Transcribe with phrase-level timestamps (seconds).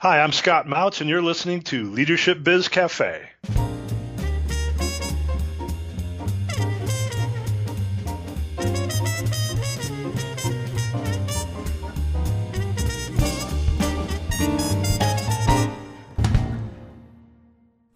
[0.00, 3.30] Hi, I'm Scott Mautz, and you're listening to Leadership Biz Cafe.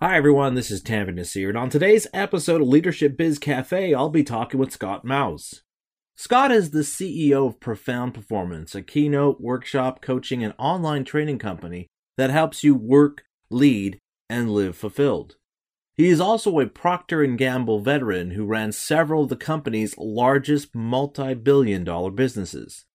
[0.01, 4.09] Hi everyone, this is Tanveer Naseer, and on today's episode of Leadership Biz Cafe, I'll
[4.09, 5.61] be talking with Scott Mautz.
[6.17, 11.91] Scott is the CEO of Profound Performance, a keynote, workshop, coaching, and online training company
[12.17, 15.37] that helps you work, lead, and live fulfilled.
[15.95, 20.75] He is also a Procter & Gamble veteran who ran several of the company's largest
[20.75, 22.87] multi-billion dollar businesses.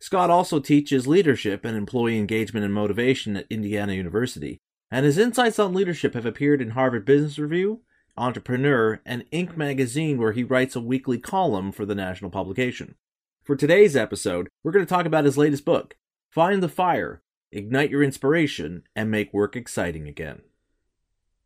[0.00, 4.58] Scott also teaches leadership and employee engagement and motivation at Indiana University,
[4.90, 7.80] and his insights on leadership have appeared in Harvard Business Review,
[8.16, 9.56] Entrepreneur, and Inc.
[9.56, 12.94] magazine, where he writes a weekly column for the national publication.
[13.42, 15.96] For today's episode, we're going to talk about his latest book,
[16.30, 17.22] Find the Fire
[17.52, 20.42] Ignite Your Inspiration and Make Work Exciting Again.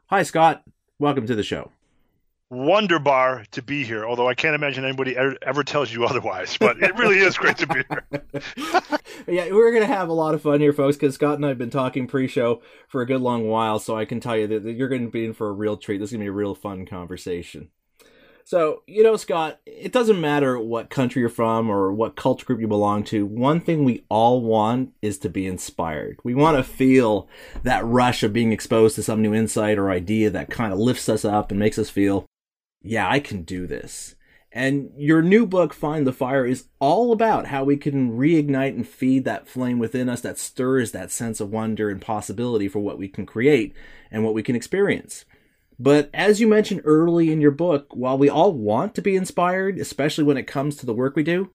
[0.06, 0.64] Hi, Scott.
[0.98, 1.70] Welcome to the show
[2.50, 4.04] wonderbar to be here.
[4.04, 7.56] Although I can't imagine anybody ever, ever tells you otherwise, but it really is great
[7.58, 8.04] to be here.
[9.26, 11.58] yeah, we're gonna have a lot of fun here, folks, because Scott and I have
[11.58, 14.88] been talking pre-show for a good long while, so I can tell you that you're
[14.88, 15.98] going to be in for a real treat.
[15.98, 17.70] This is gonna be a real fun conversation.
[18.44, 22.60] So, you know, Scott, it doesn't matter what country you're from or what culture group
[22.60, 23.24] you belong to.
[23.26, 26.18] One thing we all want is to be inspired.
[26.24, 27.28] We want to feel
[27.62, 31.08] that rush of being exposed to some new insight or idea that kind of lifts
[31.08, 32.26] us up and makes us feel
[32.82, 34.14] yeah, I can do this.
[34.52, 38.88] And your new book, Find the Fire, is all about how we can reignite and
[38.88, 42.98] feed that flame within us that stirs that sense of wonder and possibility for what
[42.98, 43.74] we can create
[44.10, 45.24] and what we can experience.
[45.80, 49.78] But as you mentioned early in your book, while we all want to be inspired,
[49.78, 51.50] especially when it comes to the work we do,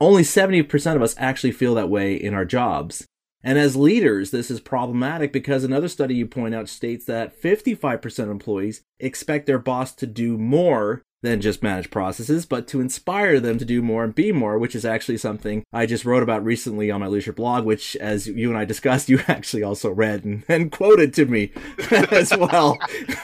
[0.00, 3.06] only 70% of us actually feel that way in our jobs.
[3.42, 8.18] And as leaders, this is problematic because another study you point out states that 55%
[8.20, 13.40] of employees expect their boss to do more than just manage processes, but to inspire
[13.40, 16.44] them to do more and be more, which is actually something I just wrote about
[16.44, 20.24] recently on my leadership blog, which, as you and I discussed, you actually also read
[20.24, 21.52] and, and quoted to me
[21.90, 22.78] as well.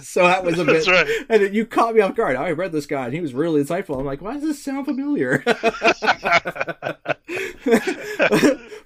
[0.00, 1.06] so that was a bit, right.
[1.28, 2.36] and you caught me off guard.
[2.36, 3.98] I read this guy and he was really insightful.
[3.98, 5.42] I'm like, why does this sound familiar?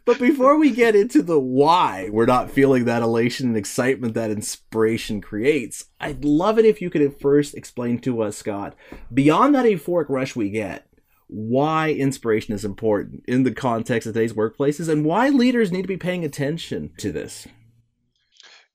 [0.04, 4.30] but before we get into the why we're not feeling that elation and excitement that
[4.30, 8.76] inspiration creates, I'd love it if you could first explain to us, Scott,
[9.12, 10.86] beyond that euphoric rush we get,
[11.26, 15.88] why inspiration is important in the context of today's workplaces and why leaders need to
[15.88, 17.48] be paying attention to this.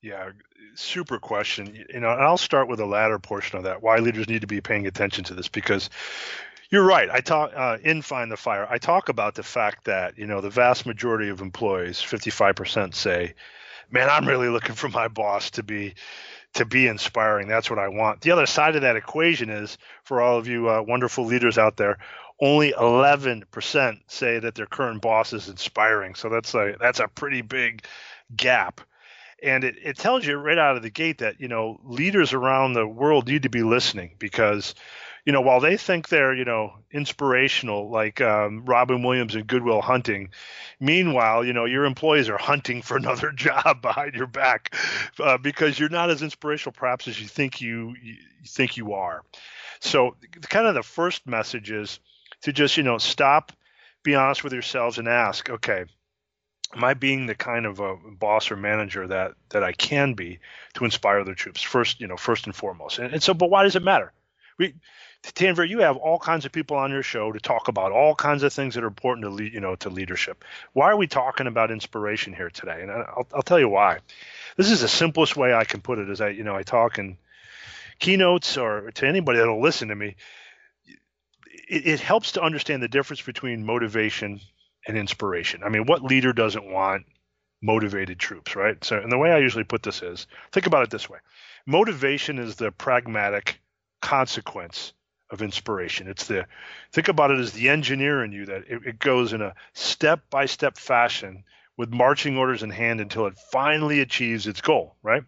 [0.02, 0.32] Yeah,
[0.74, 1.86] super question.
[1.88, 3.82] You know, I'll start with the latter portion of that.
[3.82, 5.88] Why leaders need to be paying attention to this because
[6.68, 7.08] you're right.
[7.08, 8.66] I talk uh, in Find the Fire.
[8.68, 13.32] I talk about the fact that you know the vast majority of employees, 55%, say,
[13.90, 15.94] "Man, I'm really looking for my boss to be
[16.54, 17.48] to be inspiring.
[17.48, 20.68] That's what I want." The other side of that equation is for all of you
[20.68, 21.98] uh, wonderful leaders out there,
[22.42, 26.16] only 11% say that their current boss is inspiring.
[26.16, 27.84] So that's a that's a pretty big
[28.36, 28.80] gap.
[29.42, 32.72] And it, it tells you right out of the gate that, you know, leaders around
[32.72, 34.74] the world need to be listening because
[35.24, 39.62] you know, while they think they're, you know, inspirational, like um, Robin Williams in Good
[39.62, 40.30] Will Hunting,
[40.80, 44.74] meanwhile, you know, your employees are hunting for another job behind your back
[45.20, 48.16] uh, because you're not as inspirational, perhaps, as you think you, you
[48.46, 49.22] think you are.
[49.80, 50.16] So,
[50.48, 52.00] kind of the first message is
[52.42, 53.52] to just, you know, stop,
[54.02, 55.84] be honest with yourselves, and ask, okay,
[56.74, 60.38] am I being the kind of a boss or manager that that I can be
[60.74, 62.98] to inspire the troops first, you know, first and foremost.
[62.98, 64.12] And, and so, but why does it matter?
[64.58, 64.74] We
[65.22, 68.42] Tanveer, you have all kinds of people on your show to talk about all kinds
[68.42, 70.44] of things that are important to lead, you know to leadership.
[70.72, 72.80] Why are we talking about inspiration here today?
[72.82, 74.00] And I'll, I'll tell you why.
[74.56, 76.08] This is the simplest way I can put it.
[76.08, 77.18] As I you know I talk in
[77.98, 80.16] keynotes or to anybody that'll listen to me.
[81.68, 84.40] It, it helps to understand the difference between motivation
[84.86, 85.62] and inspiration.
[85.62, 87.06] I mean, what leader doesn't want
[87.62, 88.82] motivated troops, right?
[88.84, 91.18] So, and the way I usually put this is, think about it this way:
[91.64, 93.60] motivation is the pragmatic
[94.00, 94.92] consequence
[95.32, 96.08] of inspiration.
[96.08, 96.46] It's the
[96.92, 100.20] think about it as the engineer in you that it, it goes in a step
[100.30, 101.44] by step fashion
[101.76, 105.24] with marching orders in hand until it finally achieves its goal, right?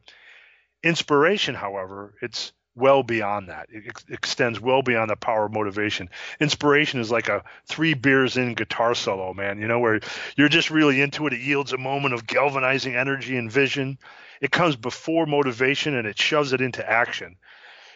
[0.83, 3.69] Inspiration, however, it's well beyond that.
[3.71, 6.11] It ex- extends well beyond the power of motivation.
[6.41, 10.01] Inspiration is like a three beers in guitar solo, man, you know, where
[10.37, 11.33] you're just really into it.
[11.33, 13.99] It yields a moment of galvanizing energy and vision.
[14.41, 17.37] It comes before motivation and it shoves it into action.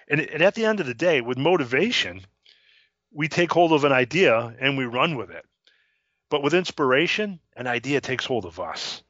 [0.09, 2.23] And, and at the end of the day, with motivation,
[3.13, 5.45] we take hold of an idea and we run with it.
[6.31, 9.03] But with inspiration, an idea takes hold of us.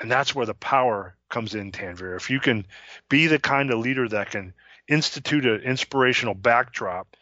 [0.00, 2.16] And that's where the power comes in, Tanveer.
[2.16, 2.66] If you can
[3.08, 4.54] be the kind of leader that can
[4.88, 7.16] institute an inspirational backdrop,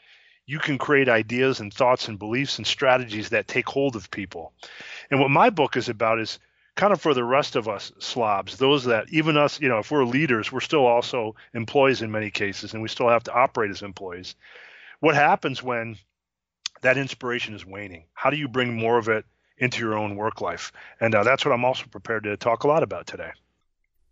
[0.47, 4.53] you can create ideas and thoughts and beliefs and strategies that take hold of people.
[5.11, 6.39] And what my book is about is
[6.77, 9.91] kind of for the rest of us slobs, those that even us, you know, if
[9.91, 13.71] we're leaders, we're still also employees in many cases, and we still have to operate
[13.71, 14.37] as employees.
[15.01, 15.97] What happens when
[16.83, 18.05] that inspiration is waning?
[18.15, 19.25] How do you bring more of it
[19.59, 20.71] into your own work life?
[21.01, 23.31] And uh, that's what I'm also prepared to talk a lot about today.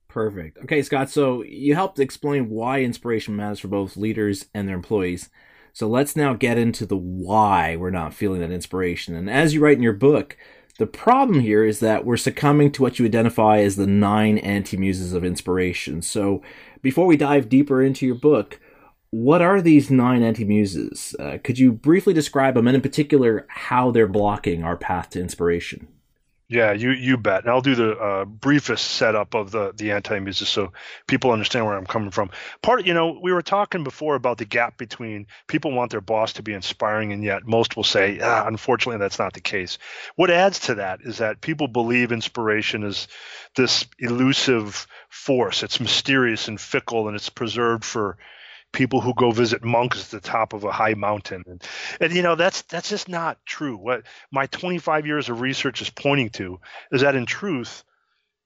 [0.08, 0.58] Perfect.
[0.58, 1.10] Okay, Scott.
[1.10, 5.28] So you helped explain why inspiration matters for both leaders and their employees.
[5.72, 9.16] So let's now get into the why we're not feeling that inspiration.
[9.16, 10.36] And as you write in your book,
[10.78, 14.76] the problem here is that we're succumbing to what you identify as the nine anti
[14.76, 16.02] muses of inspiration.
[16.02, 16.42] So,
[16.82, 18.60] before we dive deeper into your book,
[19.10, 21.14] what are these nine anti muses?
[21.18, 25.20] Uh, could you briefly describe them and, in particular, how they're blocking our path to
[25.20, 25.86] inspiration?
[26.46, 27.42] Yeah, you you bet.
[27.42, 30.72] And I'll do the uh, briefest setup of the the anti muses so
[31.06, 32.30] people understand where I'm coming from.
[32.62, 36.34] Part, you know, we were talking before about the gap between people want their boss
[36.34, 39.78] to be inspiring, and yet most will say, ah, unfortunately, that's not the case.
[40.16, 43.08] What adds to that is that people believe inspiration is
[43.56, 45.62] this elusive force.
[45.62, 48.18] It's mysterious and fickle, and it's preserved for
[48.74, 51.42] people who go visit monks at the top of a high mountain.
[51.46, 51.62] And,
[52.00, 53.76] and you know that's that's just not true.
[53.76, 56.60] What my 25 years of research is pointing to
[56.92, 57.84] is that in truth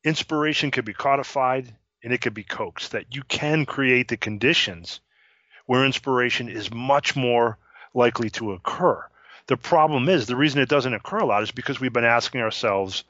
[0.04, 5.00] inspiration can be codified and it can be coaxed that you can create the conditions
[5.66, 7.58] where inspiration is much more
[7.92, 9.04] likely to occur.
[9.48, 12.42] The problem is the reason it doesn't occur a lot is because we've been asking
[12.42, 13.04] ourselves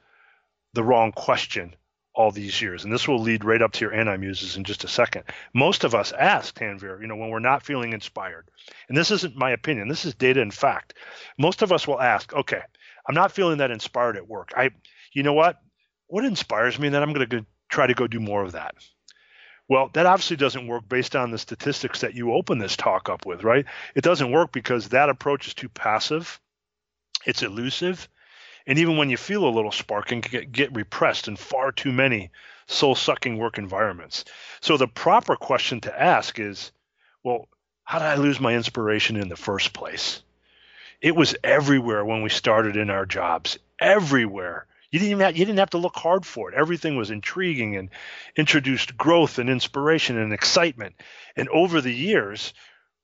[0.73, 1.75] the wrong question
[2.19, 2.83] all these years.
[2.83, 5.23] And this will lead right up to your anti-muses in just a second.
[5.53, 8.51] Most of us ask Tanveer, you know, when we're not feeling inspired.
[8.89, 9.87] And this isn't my opinion.
[9.87, 10.95] This is data and fact.
[11.37, 12.59] Most of us will ask, okay,
[13.07, 14.51] I'm not feeling that inspired at work.
[14.53, 14.71] I,
[15.13, 15.61] you know what?
[16.07, 16.89] What inspires me?
[16.89, 18.75] Then I'm going to try to go do more of that.
[19.69, 23.25] Well, that obviously doesn't work based on the statistics that you open this talk up
[23.25, 23.63] with, right?
[23.95, 26.41] It doesn't work because that approach is too passive.
[27.25, 28.09] It's elusive
[28.69, 31.91] and even when you feel a little spark, and get, get repressed in far too
[31.91, 32.29] many
[32.67, 34.25] soul sucking work environments.
[34.61, 36.71] So the proper question to ask is,
[37.23, 37.47] well,
[37.83, 40.21] how did I lose my inspiration in the first place?
[41.01, 44.67] It was everywhere when we started in our jobs, everywhere.
[44.91, 46.55] You didn't even have, you didn't have to look hard for it.
[46.55, 47.89] Everything was intriguing and
[48.35, 50.93] introduced growth and inspiration and excitement.
[51.35, 52.53] And over the years,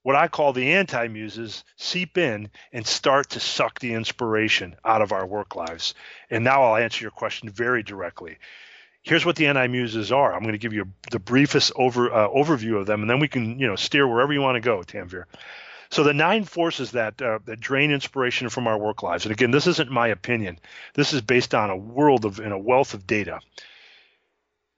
[0.05, 5.01] what I call the anti muses seep in and start to suck the inspiration out
[5.01, 5.95] of our work lives.
[6.29, 8.37] And now I'll answer your question very directly.
[9.01, 10.31] Here's what the anti muses are.
[10.31, 13.27] I'm going to give you the briefest over uh, overview of them, and then we
[13.27, 15.23] can you know steer wherever you want to go, Tanveer.
[15.89, 19.49] So the nine forces that uh, that drain inspiration from our work lives, and again,
[19.49, 20.59] this isn't my opinion.
[20.93, 23.39] This is based on a world of and a wealth of data.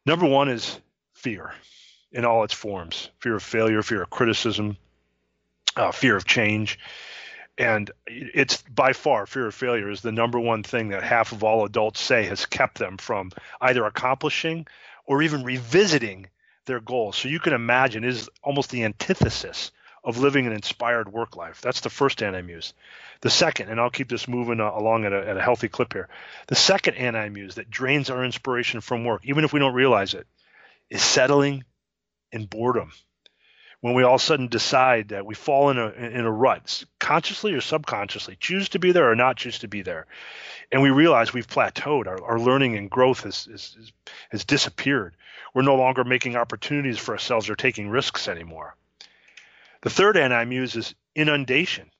[0.06, 0.80] Number one is
[1.16, 1.54] fear
[2.14, 4.78] in all its forms: fear of failure, fear of criticism,
[5.80, 6.80] uh, fear of change.
[7.58, 11.44] And it's by far fear of failure is the number one thing that half of
[11.44, 14.68] all adults say has kept them from either accomplishing
[15.06, 16.28] or even revisiting
[16.66, 17.16] their goals.
[17.16, 19.72] So you can imagine is almost the antithesis
[20.04, 21.60] of living an inspired work life.
[21.62, 22.74] That's the first anti-muse.
[23.22, 25.94] The second, and I'll keep this moving uh, along at a, at a healthy clip
[25.94, 26.08] here.
[26.48, 30.28] The second anti-muse that drains our inspiration from work, even if we don't realize it,
[30.90, 31.64] is settling
[32.32, 32.92] in boredom
[33.82, 36.84] when we all of a sudden decide that we fall in a in a rut,
[37.00, 40.08] consciously or subconsciously, choose to be there or not choose to be there,
[40.72, 43.92] and we realize we've plateaued, our, our learning and growth has, has
[44.30, 45.16] has disappeared.
[45.54, 48.76] We're no longer making opportunities for ourselves or taking risks anymore.
[49.82, 51.92] The third anti-muse is inundation.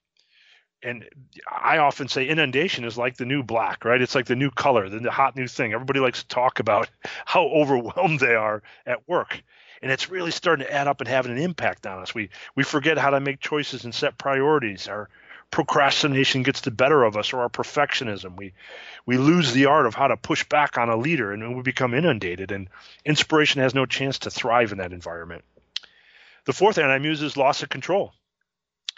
[0.84, 1.06] And
[1.50, 4.02] I often say inundation is like the new black, right?
[4.02, 5.74] It's like the new color, the hot new thing.
[5.74, 6.90] Everybody likes to talk about
[7.26, 9.42] how overwhelmed they are at work
[9.82, 12.14] and it's really starting to add up and having an impact on us.
[12.14, 14.88] We we forget how to make choices and set priorities.
[14.88, 15.10] Our
[15.52, 18.36] procrastination gets the better of us, or our perfectionism.
[18.36, 18.54] We
[19.06, 21.94] we lose the art of how to push back on a leader, and we become
[21.94, 22.52] inundated.
[22.52, 22.70] And
[23.06, 25.44] inspiration has no chance to thrive in that environment.
[26.46, 28.14] The fourth anti-muse is loss of control,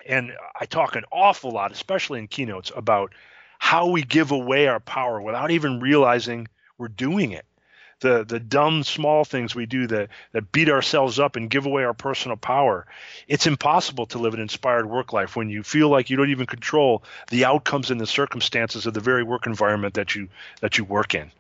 [0.06, 3.14] and I talk an awful lot, especially in keynotes, about
[3.58, 7.46] how we give away our power without even realizing we're doing it
[8.00, 11.84] the the dumb small things we do that that beat ourselves up and give away
[11.84, 12.86] our personal power.
[13.28, 16.46] It's impossible to live an inspired work life when you feel like you don't even
[16.46, 20.30] control the outcomes and the circumstances of the very work environment that you
[20.62, 21.32] that you work in.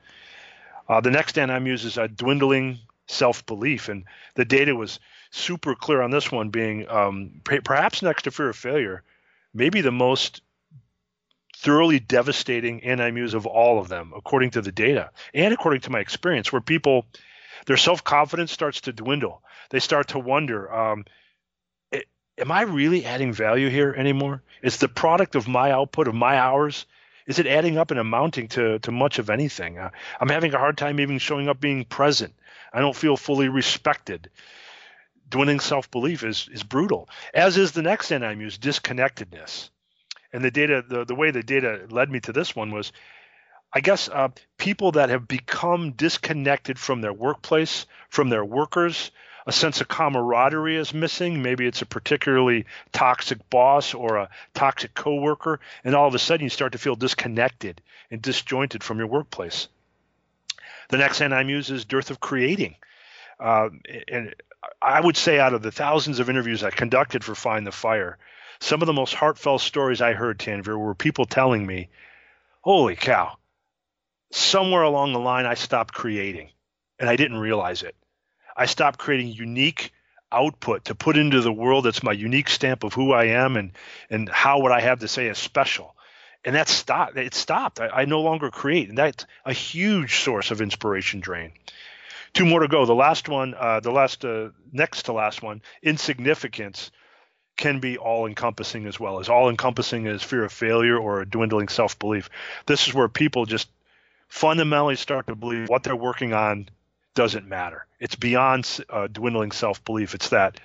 [0.87, 4.99] Uh, the next anti-muse is a dwindling self-belief, and the data was
[5.31, 9.03] super clear on this one being um, perhaps next to fear of failure,
[9.53, 10.41] maybe the most
[11.61, 15.99] thoroughly devastating anti-muse of all of them, according to the data and according to my
[15.99, 17.05] experience, where people
[17.65, 19.43] their self-confidence starts to dwindle.
[19.69, 21.05] They start to wonder, um,
[22.37, 24.41] am I really adding value here anymore?
[24.63, 26.85] Is the product of my output of my hours
[27.29, 29.77] is it adding up and amounting to to much of anything?
[29.77, 32.33] Uh, I'm having a hard time even showing up being present.
[32.73, 34.31] I don't feel fully respected.
[35.29, 39.69] Dwindling self-belief is is brutal, as is the next anti-muse, disconnectedness.
[40.31, 42.91] And the data, the, the way the data led me to this one was,
[43.74, 49.12] I guess, uh, people that have become disconnected from their workplace, from their workers,
[49.48, 51.41] a sense of camaraderie is missing.
[51.41, 56.43] Maybe it's a particularly toxic boss or a toxic coworker, and all of a sudden
[56.43, 57.81] you start to feel disconnected
[58.12, 59.67] and disjointed from your workplace.
[60.89, 62.75] The next anti-muse is dearth of creating.
[63.39, 63.69] Uh,
[64.07, 64.36] and
[64.81, 68.17] I would say out of the thousands of interviews I conducted for Find the Fire,
[68.59, 71.89] some of the most heartfelt stories I heard, Tanveer, were people telling me,
[72.61, 73.37] holy cow,
[74.31, 76.49] somewhere along the line I stopped creating
[76.99, 77.95] and I didn't realize it.
[78.55, 79.91] I stopped creating unique
[80.31, 83.71] output to put into the world that's my unique stamp of who I am and
[84.09, 85.95] and how what I have to say is special.
[86.45, 87.17] And that stopped.
[87.17, 87.79] It stopped.
[87.79, 91.51] I, I no longer create, and that's a huge source of inspiration drain.
[92.33, 92.85] Two more to go.
[92.85, 96.91] The last one, uh, the last uh, next to last one, insignificance
[97.59, 101.29] can be all encompassing as well as all encompassing as fear of failure or a
[101.29, 102.29] dwindling self belief.
[102.65, 103.69] This is where people just
[104.29, 106.69] fundamentally start to believe what they're working on
[107.15, 107.85] doesn't matter.
[107.99, 110.15] It's beyond uh, dwindling self belief.
[110.15, 110.59] It's that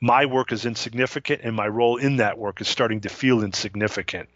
[0.00, 4.28] my work is insignificant and my role in that work is starting to feel insignificant.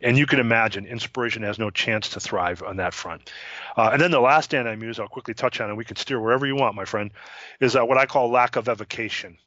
[0.00, 3.32] And you can imagine inspiration has no chance to thrive on that front.
[3.76, 6.46] Uh, and then the last anti-muse I'll quickly touch on, and we can steer wherever
[6.46, 7.10] you want, my friend,
[7.58, 9.38] is uh, what I call lack of evocation.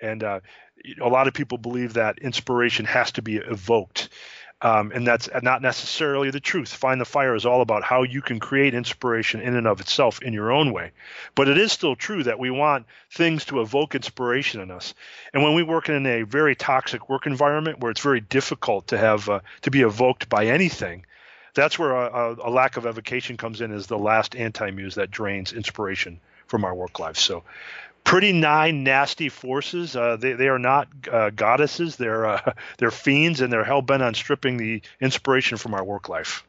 [0.00, 0.40] And uh,
[1.00, 4.08] a lot of people believe that inspiration has to be evoked.
[4.62, 6.72] Um, and that's not necessarily the truth.
[6.72, 10.22] Find the Fire is all about how you can create inspiration in and of itself
[10.22, 10.92] in your own way.
[11.34, 14.94] But it is still true that we want things to evoke inspiration in us.
[15.34, 18.98] And when we work in a very toxic work environment where it's very difficult to
[18.98, 21.04] have uh, to be evoked by anything,
[21.52, 25.52] that's where a, a, lack of evocation comes in as the last anti-muse that drains
[25.52, 27.16] inspiration from our work life.
[27.16, 27.44] So
[28.06, 29.94] pretty nine nasty forces.
[29.94, 31.96] Uh, they they are not uh, goddesses.
[31.96, 36.08] They're uh, they're fiends, and they're hell bent on stripping the inspiration from our work
[36.08, 36.46] life.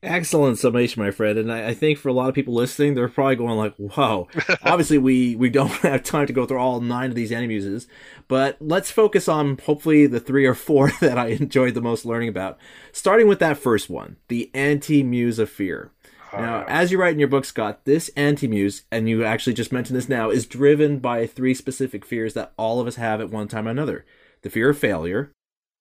[0.00, 1.40] Excellent summation, my friend.
[1.40, 4.28] And I, I, think for a lot of people listening, they're probably going like, "Wow."
[4.62, 7.86] Obviously, we we don't have time to go through all nine of these anti-muses,
[8.26, 12.28] but let's focus on hopefully the three or four that I enjoyed the most learning
[12.28, 12.58] about.
[12.92, 15.90] Starting with that first one, the anti-muse of fear.
[16.32, 19.96] Now, as you write in your book, Scott, this anti-muse, and you actually just mentioned
[19.96, 23.48] this now, is driven by three specific fears that all of us have at one
[23.48, 24.04] time or another:
[24.42, 25.32] the fear of failure,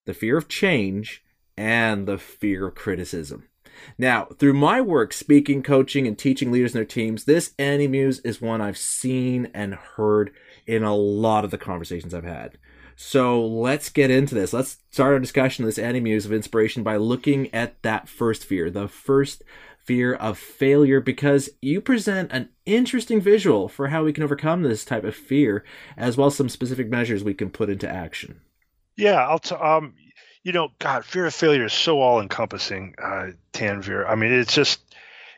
[0.06, 1.24] the fear of change,
[1.58, 3.48] and the fear of criticism.
[3.98, 8.42] Now, through my work speaking, coaching, and teaching leaders and their teams, this anti-muse is
[8.42, 10.32] one I've seen and heard
[10.66, 12.58] in a lot of the conversations I've had.
[12.96, 14.54] So let's get into this.
[14.54, 18.72] Let's start our discussion of this anti-muse of inspiration by looking at that first fear,
[18.72, 19.44] the first
[19.88, 24.84] fear of failure because you present an interesting visual for how we can overcome this
[24.84, 25.63] type of fear
[25.96, 28.41] as well as some specific measures we can put into action
[28.98, 29.94] yeah i'll t- um
[30.44, 34.53] you know god fear of failure is so all encompassing uh tanveer i mean it's
[34.53, 34.82] just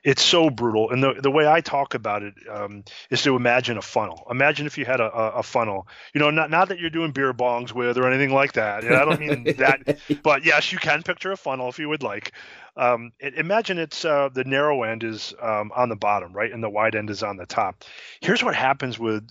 [0.04, 0.90] it's so brutal.
[0.92, 4.26] And the, the way I talk about it um, is to imagine a funnel.
[4.30, 7.12] Imagine if you had a, a, a, funnel, you know, not, not that you're doing
[7.12, 8.84] beer bongs with or anything like that.
[8.84, 12.04] And I don't mean that, but yes, you can picture a funnel if you would
[12.04, 12.34] like.
[12.78, 16.52] Um, imagine it's uh, the narrow end is um, on the bottom, right?
[16.52, 17.84] And the wide end is on the top.
[18.22, 19.28] Here's what happens with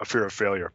[0.00, 0.72] a fear of failure.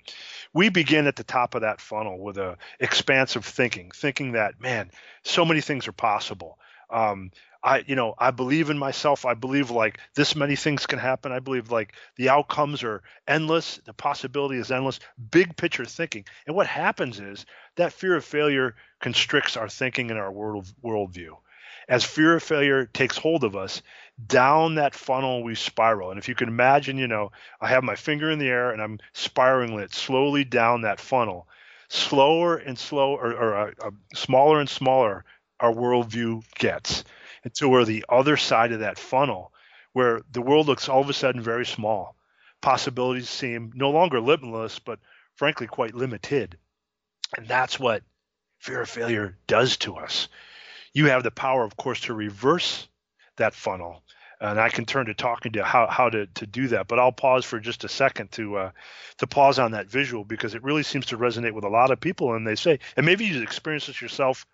[0.53, 4.89] We begin at the top of that funnel with a expansive thinking, thinking that, man,
[5.23, 6.57] so many things are possible.
[6.89, 7.31] Um,
[7.63, 9.25] I, you know, I believe in myself.
[9.25, 11.31] I believe like this many things can happen.
[11.31, 13.81] I believe like the outcomes are endless.
[13.85, 14.99] The possibility is endless.
[15.31, 16.25] Big picture thinking.
[16.45, 17.45] And what happens is
[17.75, 21.35] that fear of failure constricts our thinking and our world worldview.
[21.87, 23.81] As fear of failure takes hold of us,
[24.25, 26.09] down that funnel we spiral.
[26.09, 28.81] And if you can imagine, you know, I have my finger in the air and
[28.81, 31.47] I'm spiraling it slowly down that funnel.
[31.89, 35.23] Slower and slower, or, or uh, uh, smaller and smaller,
[35.59, 37.03] our worldview gets
[37.43, 39.53] until we're the other side of that funnel
[39.93, 42.15] where the world looks all of a sudden very small.
[42.61, 44.99] Possibilities seem no longer limitless, but
[45.35, 46.57] frankly quite limited.
[47.37, 48.03] And that's what
[48.59, 50.27] fear of failure does to us.
[50.97, 52.87] You have the power, of course, to reverse
[53.35, 54.03] that funnel.
[54.41, 56.87] And I can turn to talking to how, how to, to do that.
[56.87, 58.71] But I'll pause for just a second to uh,
[59.19, 61.99] to pause on that visual because it really seems to resonate with a lot of
[61.99, 62.33] people.
[62.33, 64.47] And they say, and maybe you experience this yourself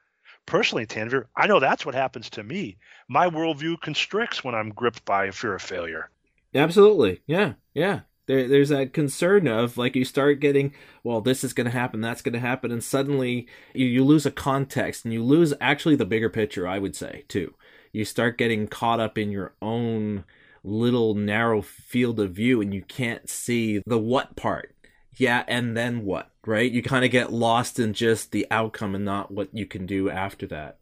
[0.46, 2.76] personally, Tanveer, I know that's what happens to me.
[3.08, 6.10] My worldview constricts when I'm gripped by a fear of failure.
[6.54, 7.22] Absolutely.
[7.26, 7.54] Yeah.
[7.74, 8.02] Yeah.
[8.26, 12.02] There, there's that concern of like you start getting, well, this is going to happen,
[12.02, 15.96] that's going to happen, and suddenly you, you lose a context and you lose actually
[15.96, 17.54] the bigger picture, I would say, too.
[17.92, 20.24] You start getting caught up in your own
[20.64, 24.74] little narrow field of view and you can't see the what part.
[25.16, 26.72] Yeah, and then what, right?
[26.72, 30.10] You kind of get lost in just the outcome and not what you can do
[30.10, 30.78] after that.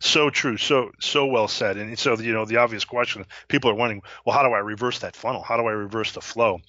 [0.00, 0.56] So true.
[0.56, 1.76] So so well said.
[1.76, 5.00] And so you know the obvious question people are wondering, well, how do I reverse
[5.00, 5.42] that funnel?
[5.42, 6.60] How do I reverse the flow?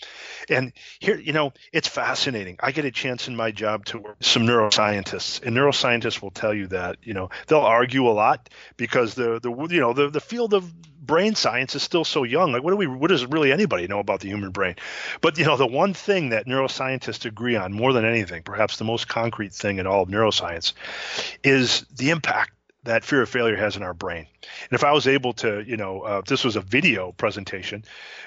[0.49, 2.57] And here, you know, it's fascinating.
[2.59, 6.31] I get a chance in my job to work with some neuroscientists, and neuroscientists will
[6.31, 10.09] tell you that you know they'll argue a lot because the the you know the
[10.09, 10.71] the field of
[11.09, 12.51] brain science is still so young.
[12.51, 12.87] Like, what do we?
[12.87, 14.75] What does really anybody know about the human brain?
[15.21, 18.85] But you know, the one thing that neuroscientists agree on more than anything, perhaps the
[18.85, 20.73] most concrete thing in all of neuroscience,
[21.43, 22.51] is the impact
[22.89, 24.25] that fear of failure has in our brain.
[24.41, 27.85] And if I was able to, you know, uh, this was a video presentation,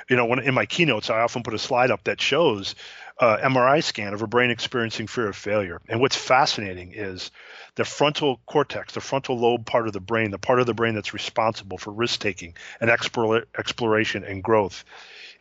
[0.08, 2.76] you know, when in my keynotes, I often put a slide up that shows
[3.18, 5.80] uh, MRI scan of a brain experiencing fear of failure.
[5.88, 7.32] And what's fascinating is
[7.74, 10.94] the frontal cortex, the frontal lobe part of the brain, the part of the brain
[10.94, 14.84] that's responsible for risk taking and explore, exploration and growth,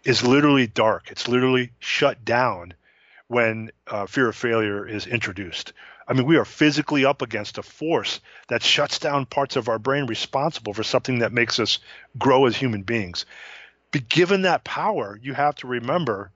[0.03, 1.11] is literally dark.
[1.11, 2.73] It's literally shut down
[3.27, 5.73] when uh, fear of failure is introduced.
[6.11, 9.79] I mean, we are physically up against a force that shuts down parts of our
[9.79, 11.79] brain responsible for something that makes us
[12.19, 13.25] grow as human beings.
[13.91, 16.33] But given that power, you have to remember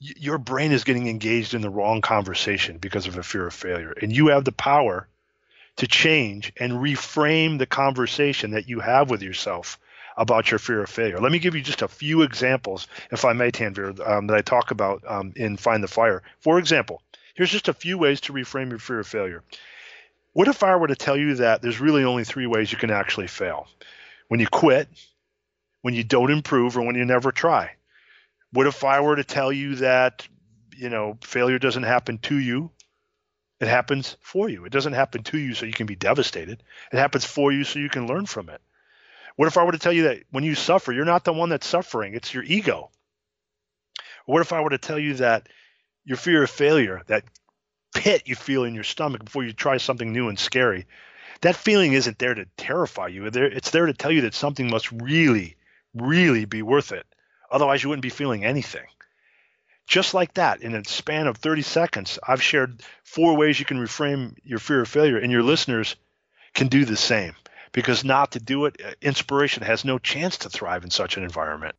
[0.00, 3.54] y- your brain is getting engaged in the wrong conversation because of a fear of
[3.54, 3.92] failure.
[4.00, 5.08] And you have the power
[5.78, 9.80] to change and reframe the conversation that you have with yourself
[10.16, 11.18] about your fear of failure.
[11.18, 14.42] Let me give you just a few examples, if I may, Tanveer, um, that I
[14.42, 16.22] talk about um, in Find the Fire.
[16.38, 17.02] For example,
[17.34, 19.42] Here's just a few ways to reframe your fear of failure.
[20.32, 22.90] What if I were to tell you that there's really only three ways you can
[22.90, 23.68] actually fail?
[24.28, 24.88] When you quit,
[25.82, 27.72] when you don't improve, or when you never try?
[28.52, 30.26] What if I were to tell you that,
[30.76, 32.70] you know, failure doesn't happen to you,
[33.60, 34.64] it happens for you.
[34.64, 36.62] It doesn't happen to you so you can be devastated.
[36.92, 38.60] It happens for you so you can learn from it.
[39.36, 41.48] What if I were to tell you that when you suffer, you're not the one
[41.48, 42.90] that's suffering, it's your ego?
[44.26, 45.48] What if I were to tell you that
[46.04, 47.24] your fear of failure, that
[47.94, 50.86] pit you feel in your stomach before you try something new and scary,
[51.40, 53.26] that feeling isn't there to terrify you.
[53.26, 55.56] It's there to tell you that something must really,
[55.94, 57.06] really be worth it.
[57.50, 58.86] Otherwise, you wouldn't be feeling anything.
[59.86, 63.78] Just like that, in a span of 30 seconds, I've shared four ways you can
[63.78, 65.96] reframe your fear of failure, and your listeners
[66.54, 67.34] can do the same.
[67.72, 71.24] Because not to do it, uh, inspiration has no chance to thrive in such an
[71.24, 71.74] environment.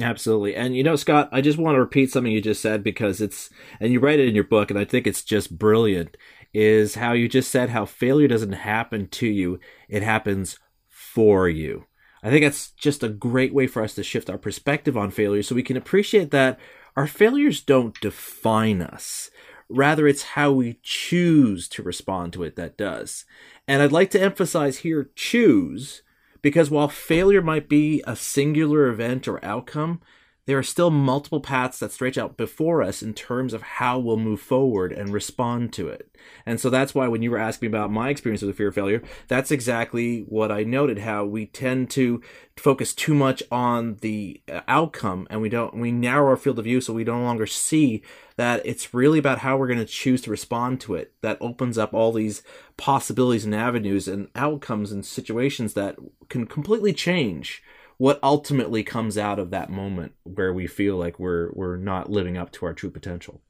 [0.00, 0.56] Absolutely.
[0.56, 3.48] And you know, Scott, I just want to repeat something you just said because it's,
[3.78, 6.16] and you write it in your book, and I think it's just brilliant,
[6.52, 11.86] is how you just said how failure doesn't happen to you, it happens for you.
[12.24, 15.42] I think that's just a great way for us to shift our perspective on failure
[15.42, 16.58] so we can appreciate that
[16.96, 19.30] our failures don't define us.
[19.68, 23.24] Rather, it's how we choose to respond to it that does.
[23.68, 26.02] And I'd like to emphasize here choose
[26.44, 29.98] because while failure might be a singular event or outcome,
[30.46, 34.18] there are still multiple paths that stretch out before us in terms of how we'll
[34.18, 36.14] move forward and respond to it.
[36.44, 38.74] And so that's why when you were asking about my experience with the fear of
[38.74, 42.20] failure, that's exactly what I noted how we tend to
[42.56, 46.64] focus too much on the uh, outcome and we don't we narrow our field of
[46.64, 48.00] view so we no longer see
[48.36, 51.14] that it's really about how we're going to choose to respond to it.
[51.22, 52.42] That opens up all these
[52.76, 55.96] possibilities and avenues and outcomes and situations that
[56.28, 57.62] can completely change
[57.98, 62.36] what ultimately comes out of that moment where we feel like we're we're not living
[62.36, 63.40] up to our true potential.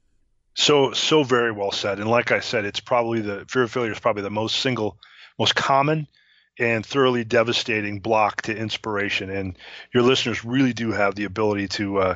[0.53, 1.99] So so very well said.
[1.99, 4.97] And like I said, it's probably the fear of failure is probably the most single,
[5.37, 6.07] most common
[6.57, 9.29] and thoroughly devastating block to inspiration.
[9.29, 9.57] And
[9.93, 12.15] your listeners really do have the ability to uh,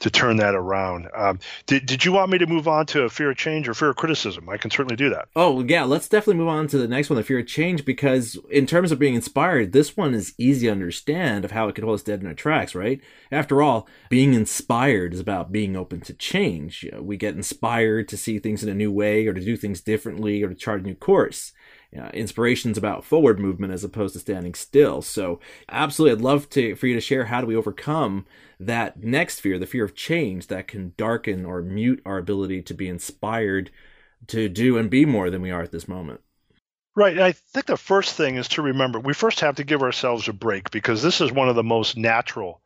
[0.00, 1.08] to turn that around.
[1.14, 3.74] Um, did Did you want me to move on to a fear of change or
[3.74, 4.48] fear of criticism?
[4.48, 5.28] I can certainly do that.
[5.34, 8.38] Oh yeah, let's definitely move on to the next one, the fear of change, because
[8.50, 11.84] in terms of being inspired, this one is easy to understand of how it could
[11.84, 12.74] hold us dead in our tracks.
[12.74, 13.00] Right?
[13.30, 16.86] After all, being inspired is about being open to change.
[16.98, 20.42] We get inspired to see things in a new way, or to do things differently,
[20.42, 21.52] or to chart a new course
[21.98, 25.02] uh, inspirations about forward movement as opposed to standing still.
[25.02, 28.26] So, absolutely, I'd love to for you to share how do we overcome
[28.58, 32.74] that next fear, the fear of change that can darken or mute our ability to
[32.74, 33.70] be inspired
[34.28, 36.20] to do and be more than we are at this moment.
[36.94, 37.18] Right.
[37.18, 40.32] I think the first thing is to remember we first have to give ourselves a
[40.32, 42.60] break because this is one of the most natural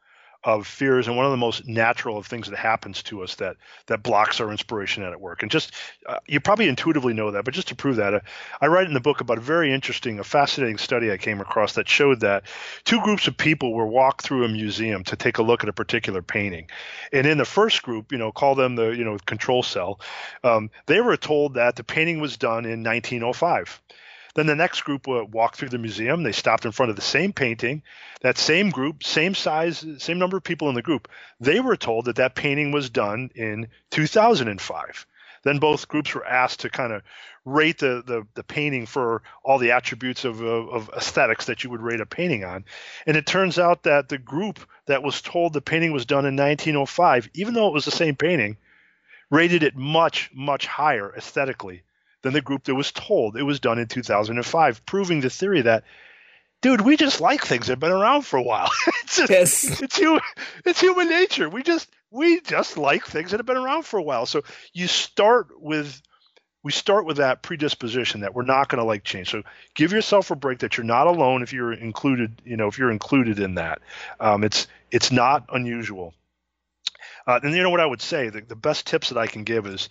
[0.47, 3.57] of fears and one of the most natural of things that happens to us that
[3.87, 5.43] that blocks our inspiration at work.
[5.43, 5.75] And just
[6.07, 8.21] uh, you probably intuitively know that, but just to prove that, uh,
[8.61, 11.73] I write in the book about a very interesting, a fascinating study I came across
[11.75, 12.45] that showed that
[12.85, 15.73] two groups of people were walked through a museum to take a look at a
[15.73, 16.71] particular painting,
[17.13, 19.99] and in the first group, you know, call them the you know control cell,
[20.45, 23.83] um, they were told that the painting was done in 1905.
[24.37, 26.22] Then the next group walked through the museum.
[26.22, 27.83] They stopped in front of the same painting.
[28.20, 31.09] That same group, same size, same number of people in the group,
[31.40, 35.07] they were told that that painting was done in 2005.
[35.42, 37.03] Then both groups were asked to kind of
[37.46, 41.70] rate the, the, the painting for all the attributes of, of, of aesthetics that you
[41.70, 42.66] would rate a painting on.
[43.07, 46.37] And it turns out that the group that was told the painting was done in
[46.37, 48.59] 1905, even though it was the same painting,
[49.31, 51.85] rated it much, much higher aesthetically
[52.27, 55.85] than the group that was told it was done in 2005, proving the theory that,
[56.61, 58.69] dude, we just like things that have been around for a while.
[59.05, 59.81] it's just, yes.
[59.81, 60.21] it's human,
[60.65, 61.49] it's human nature.
[61.49, 64.27] We just we just like things that have been around for a while.
[64.27, 66.03] So you start with
[66.65, 69.31] we start with that predisposition that we're not going to like change.
[69.31, 69.45] So
[69.77, 72.43] give yourself a break that you're not alone if you're included.
[72.45, 73.83] You know, if you're included in that,
[74.19, 76.12] um, it's it's not unusual.
[77.25, 78.31] Uh, and you know what I would say?
[78.31, 79.89] The, the best tips that I can give is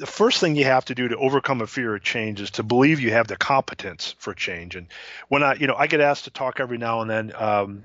[0.00, 2.62] the first thing you have to do to overcome a fear of change is to
[2.62, 4.74] believe you have the competence for change.
[4.74, 4.86] And
[5.28, 7.82] when I, you know, I get asked to talk every now and then, um,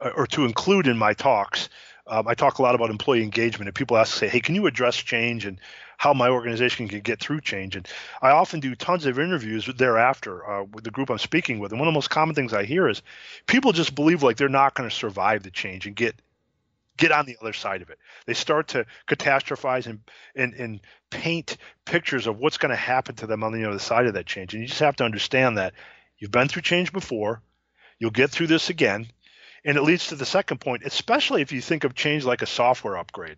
[0.00, 1.68] or to include in my talks,
[2.06, 4.68] um, I talk a lot about employee engagement, and people ask, say, "Hey, can you
[4.68, 5.58] address change and
[5.98, 7.88] how my organization can get through change?" And
[8.22, 11.72] I often do tons of interviews thereafter uh, with the group I'm speaking with.
[11.72, 13.02] And one of the most common things I hear is
[13.48, 16.14] people just believe like they're not going to survive the change and get
[16.96, 17.98] get on the other side of it.
[18.26, 20.00] They start to catastrophize and
[20.34, 20.80] and, and
[21.10, 24.26] paint pictures of what's going to happen to them on the other side of that
[24.26, 24.54] change.
[24.54, 25.74] And you just have to understand that
[26.18, 27.42] you've been through change before,
[27.98, 29.06] you'll get through this again.
[29.64, 32.46] And it leads to the second point, especially if you think of change like a
[32.46, 33.36] software upgrade.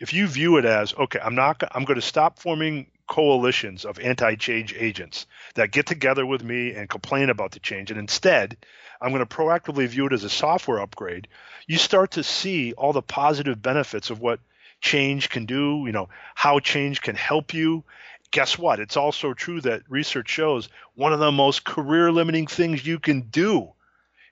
[0.00, 3.98] If you view it as, okay, I'm not I'm going to stop forming coalitions of
[3.98, 8.56] anti-change agents that get together with me and complain about the change and instead
[9.00, 11.28] I'm going to proactively view it as a software upgrade,
[11.66, 14.40] you start to see all the positive benefits of what
[14.80, 17.84] change can do, you know, how change can help you.
[18.30, 18.80] Guess what?
[18.80, 23.22] It's also true that research shows one of the most career limiting things you can
[23.22, 23.72] do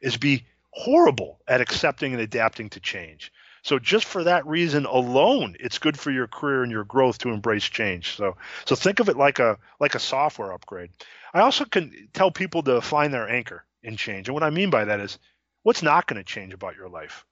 [0.03, 3.33] is be horrible at accepting and adapting to change.
[3.67, 7.31] So just for that reason alone, it's good for your career and your growth to
[7.31, 8.17] embrace change.
[8.17, 10.91] So so think of it like a like a software upgrade.
[11.35, 14.29] I also can tell people to find their anchor in change.
[14.29, 15.19] And what I mean by that is
[15.65, 17.27] what's not going to change about your life?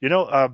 [0.00, 0.48] You know, uh,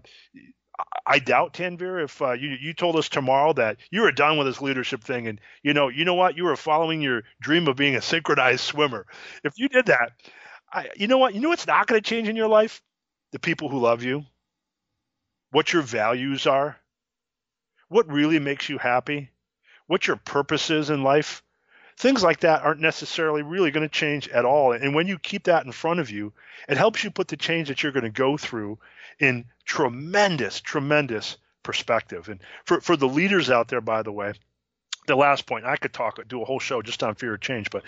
[1.07, 4.47] I doubt Tanveer if uh, you you told us tomorrow that you were done with
[4.47, 7.77] this leadership thing, and you know you know what you were following your dream of
[7.77, 9.07] being a synchronized swimmer.
[9.45, 10.12] If you did that,
[10.73, 12.83] I, you know what you know what's not going to change in your life?
[13.33, 14.25] The people who love you,
[15.53, 16.77] what your values are,
[17.88, 19.31] what really makes you happy,
[19.87, 21.43] what your purpose is in life
[21.97, 24.73] things like that aren't necessarily really going to change at all.
[24.73, 26.33] And when you keep that in front of you,
[26.69, 28.79] it helps you put the change that you're going to go through
[29.19, 32.29] in tremendous, tremendous perspective.
[32.29, 34.33] And for, for the leaders out there, by the way,
[35.07, 37.71] the last point, I could talk, do a whole show just on fear of change,
[37.71, 37.83] but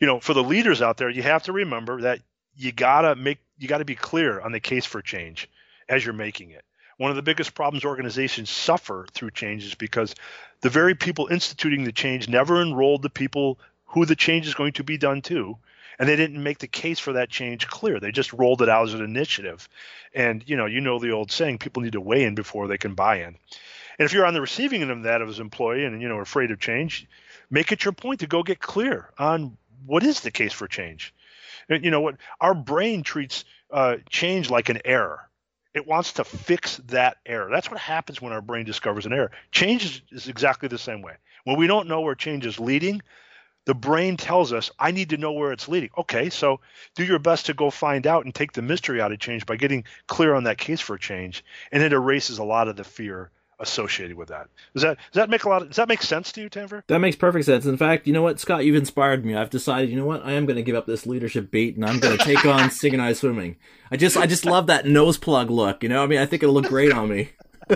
[0.00, 2.20] you know, for the leaders out there, you have to remember that
[2.56, 5.48] you gotta make, you gotta be clear on the case for change
[5.88, 6.64] as you're making it.
[6.96, 10.14] One of the biggest problems organizations suffer through change is because
[10.60, 14.72] the very people instituting the change never enrolled the people who the change is going
[14.74, 15.58] to be done to
[15.98, 18.00] and they didn't make the case for that change clear.
[18.00, 19.68] They just rolled it out as an initiative.
[20.14, 22.78] And you know you know the old saying people need to weigh in before they
[22.78, 23.36] can buy in.
[23.98, 26.18] And if you're on the receiving end of that as an employee and you know
[26.18, 27.06] afraid of change
[27.50, 31.14] make it your point to go get clear on what is the case for change.
[31.68, 32.16] And you know what?
[32.40, 35.28] Our brain treats uh, change like an error
[35.74, 37.50] it wants to fix that error.
[37.50, 39.32] That's what happens when our brain discovers an error.
[39.50, 41.14] Change is, exactly the same way.
[41.42, 43.02] When we don't know where change is leading,
[43.66, 45.90] the brain tells us, I need to know where it's leading.
[45.98, 46.60] Okay, so
[46.94, 49.56] do your best to go find out and take the mystery out of change by
[49.56, 51.44] getting clear on that case for change.
[51.72, 53.30] And it erases a lot of the fear
[53.64, 54.48] associated with that.
[54.74, 56.82] Does that does that make a lot of, does that make sense to you, Tanveer?
[56.86, 57.66] That makes perfect sense.
[57.66, 59.34] In fact, you know what, Scott, you've inspired me.
[59.34, 61.84] I've decided, you know what, I am going to give up this leadership beat and
[61.84, 63.56] I'm going to take on synchronized swimming.
[63.90, 65.82] I just I just love that nose plug look.
[65.82, 67.30] You know, I mean, I think it'll look great on me.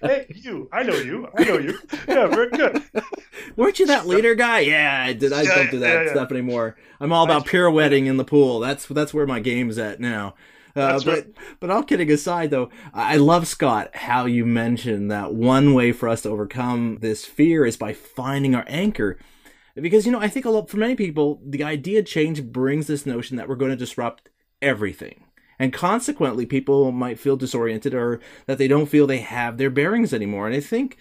[0.00, 0.68] hey, you!
[0.72, 1.28] I know you.
[1.36, 1.78] I know you.
[2.08, 2.82] Yeah, very good.
[3.56, 4.60] Weren't you that leader guy?
[4.60, 5.32] Yeah, I did.
[5.32, 6.10] I don't do that yeah, yeah.
[6.12, 6.76] stuff anymore.
[6.98, 8.60] I'm all about pirouetting in the pool.
[8.60, 10.34] That's that's where my game's at now.
[10.76, 11.26] Uh, but right.
[11.58, 16.08] but all kidding aside, though, I love Scott how you mentioned that one way for
[16.08, 19.18] us to overcome this fear is by finding our anchor,
[19.74, 23.06] because you know I think a lot for many people the idea change brings this
[23.06, 24.28] notion that we're going to disrupt
[24.60, 25.24] everything,
[25.58, 30.12] And consequently, people might feel disoriented or that they don't feel they have their bearings
[30.12, 30.46] anymore.
[30.46, 30.98] And I think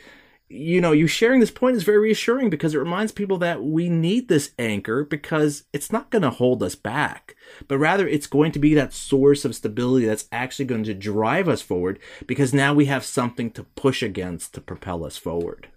[0.47, 3.89] you know, you sharing this point is very reassuring because it reminds people that we
[3.89, 7.36] need this anchor because it's not going to hold us back,
[7.67, 11.49] but rather it's going to be that source of stability that's actually going to drive
[11.49, 15.69] us forward because now we have something to push against to propel us forward.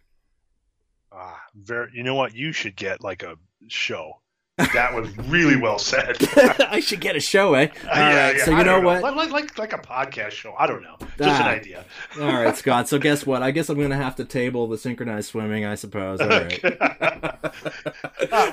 [1.10, 1.90] Ah, very.
[1.94, 2.34] You know what?
[2.34, 3.36] You should get like a
[3.68, 4.20] show
[4.58, 6.16] that was really well said.
[6.68, 7.68] I should get a show, eh?
[7.84, 8.36] All yeah, right.
[8.36, 9.02] Yeah, so you know, know, what?
[9.02, 10.54] Like, like like a podcast show.
[10.58, 10.96] I don't know.
[11.00, 11.42] Just ah.
[11.42, 11.84] an idea.
[12.20, 12.88] All right, Scott.
[12.88, 13.42] So guess what?
[13.42, 15.64] I guess I'm going to have to table the synchronized swimming.
[15.64, 16.20] I suppose.
[16.20, 16.64] All right.
[18.32, 18.52] uh,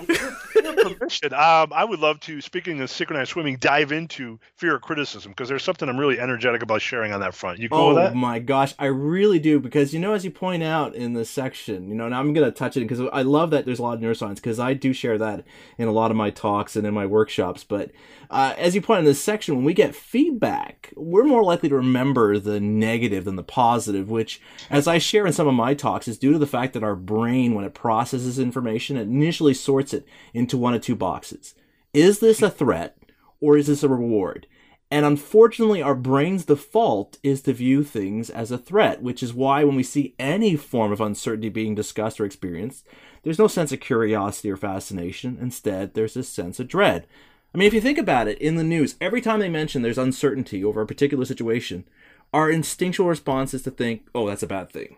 [0.89, 2.41] permission, um, I would love to.
[2.41, 6.61] Speaking of synchronized swimming, dive into fear of criticism because there's something I'm really energetic
[6.61, 7.59] about sharing on that front.
[7.59, 10.95] You cool oh my gosh, I really do because you know, as you point out
[10.95, 13.65] in the section, you know, and I'm going to touch it because I love that
[13.65, 15.45] there's a lot of neuroscience because I do share that
[15.77, 17.63] in a lot of my talks and in my workshops.
[17.63, 17.91] But
[18.29, 21.75] uh, as you point in this section, when we get feedback, we're more likely to
[21.75, 26.07] remember the negative than the positive, which, as I share in some of my talks,
[26.07, 29.93] is due to the fact that our brain, when it processes information, it initially sorts
[29.93, 31.55] it into one of two boxes.
[31.93, 32.97] Is this a threat
[33.39, 34.47] or is this a reward?
[34.91, 39.63] And unfortunately, our brain's default is to view things as a threat, which is why
[39.63, 42.85] when we see any form of uncertainty being discussed or experienced,
[43.25, 45.37] there's no sense of curiosity or fascination.
[45.41, 47.07] Instead, there's this sense of dread.
[47.53, 49.97] I mean, if you think about it, in the news, every time they mention there's
[49.97, 51.85] uncertainty over a particular situation,
[52.31, 54.97] our instinctual response is to think, oh, that's a bad thing.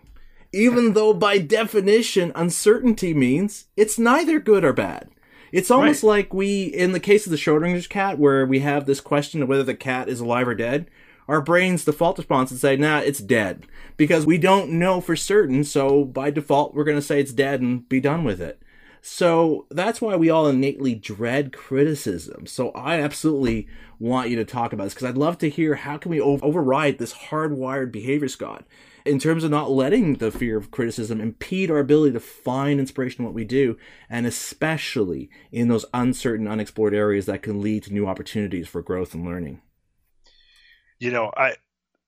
[0.52, 5.10] Even though, by definition, uncertainty means it's neither good or bad.
[5.54, 6.10] It's almost right.
[6.10, 9.48] like we, in the case of the Schrodinger's cat, where we have this question of
[9.48, 10.88] whether the cat is alive or dead,
[11.28, 13.66] our brain's default response is say, nah, it's dead.
[13.98, 17.62] Because we don't know for certain, so by default, we're going to say it's dead
[17.62, 18.62] and be done with it.
[19.02, 22.46] So that's why we all innately dread criticism.
[22.46, 23.68] So I absolutely
[24.00, 26.98] want you to talk about this because I'd love to hear how can we override
[26.98, 28.66] this hardwired behavior, Scott,
[29.06, 33.22] in terms of not letting the fear of criticism impede our ability to find inspiration
[33.22, 33.78] in what we do,
[34.10, 39.14] and especially in those uncertain, unexplored areas that can lead to new opportunities for growth
[39.14, 39.62] and learning
[41.00, 41.56] you know, I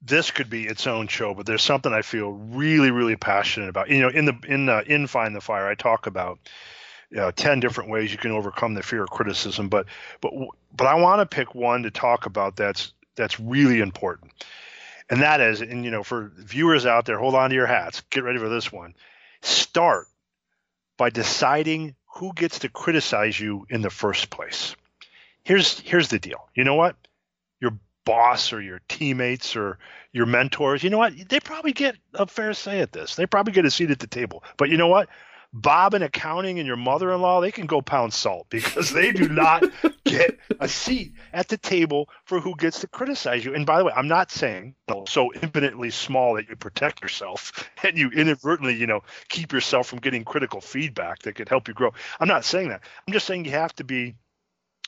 [0.02, 3.89] this could be its own show, but there's something I feel really, really passionate about.
[3.89, 6.39] You know, in the in uh, in Find the Fire, I talk about
[7.12, 9.86] know, ten different ways you can overcome the fear of criticism, but
[10.21, 10.34] but
[10.75, 14.32] but I want to pick one to talk about that's that's really important,
[15.10, 18.02] and that is, and you know, for viewers out there, hold on to your hats,
[18.10, 18.95] get ready for this one.
[19.41, 20.08] Start
[20.97, 24.75] by deciding who gets to criticize you in the first place.
[25.43, 26.47] Here's here's the deal.
[26.54, 26.95] You know what?
[28.10, 29.78] Boss or your teammates or
[30.13, 31.13] your mentors, you know what?
[31.30, 33.15] They probably get a fair say at this.
[33.15, 34.43] They probably get a seat at the table.
[34.58, 35.10] But you know what?
[35.54, 39.63] Bob in accounting and your mother-in-law, they can go pound salt because they do not
[40.06, 43.54] get a seat at the table for who gets to criticize you.
[43.54, 44.74] And by the way, I'm not saying
[45.08, 50.00] so infinitely small that you protect yourself and you inadvertently, you know, keep yourself from
[50.00, 51.93] getting critical feedback that could help you grow.
[52.19, 52.82] I'm not saying that.
[53.08, 54.15] I'm just saying you have to be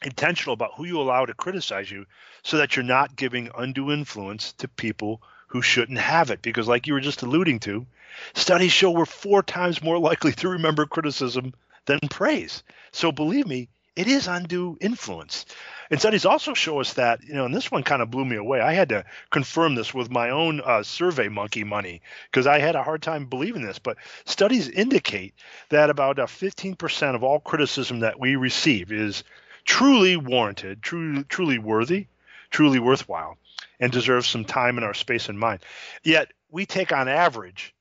[0.02, 2.06] intentional about who you allow to criticize you
[2.44, 6.42] so that you're not giving undue influence to people who shouldn't have it.
[6.42, 7.86] Because, like you were just alluding to,
[8.34, 11.54] studies show we're four times more likely to remember criticism
[11.86, 12.64] than praise.
[12.92, 15.46] So, believe me, it is undue influence.
[15.90, 18.38] And studies also show us that, you know, and this one kind of blew me
[18.38, 18.62] away.
[18.62, 22.78] I had to confirm this with my own uh, survey monkey money because I had
[22.78, 23.80] a hard time believing this.
[23.80, 25.34] But studies indicate
[25.70, 29.26] that about uh, 15% of all criticism that we receive is
[29.66, 32.08] truly warranted, truly, truly worthy,
[32.50, 33.38] truly worthwhile,
[33.80, 35.62] and deserves some time in our space and mind.
[36.04, 37.74] Yet we take on average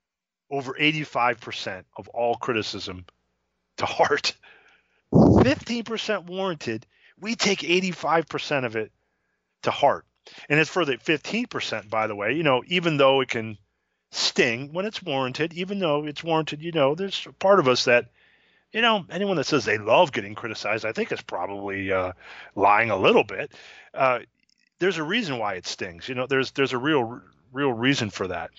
[0.50, 3.04] over 85% of all criticism
[3.78, 4.34] to heart.
[5.12, 6.86] 15% warranted,
[7.18, 8.92] we take 85% of it
[9.62, 10.04] to heart.
[10.48, 13.58] And it's for the 15%, by the way, you know, even though it can
[14.12, 18.10] sting when it's warranted, even though it's warranted, you know, there's part of us that
[18.72, 22.12] you know, anyone that says they love getting criticized, I think is probably uh,
[22.54, 23.52] lying a little bit.
[23.92, 24.20] Uh,
[24.78, 26.08] there's a reason why it stings.
[26.08, 27.20] You know, there's there's a real
[27.52, 28.50] real reason for that.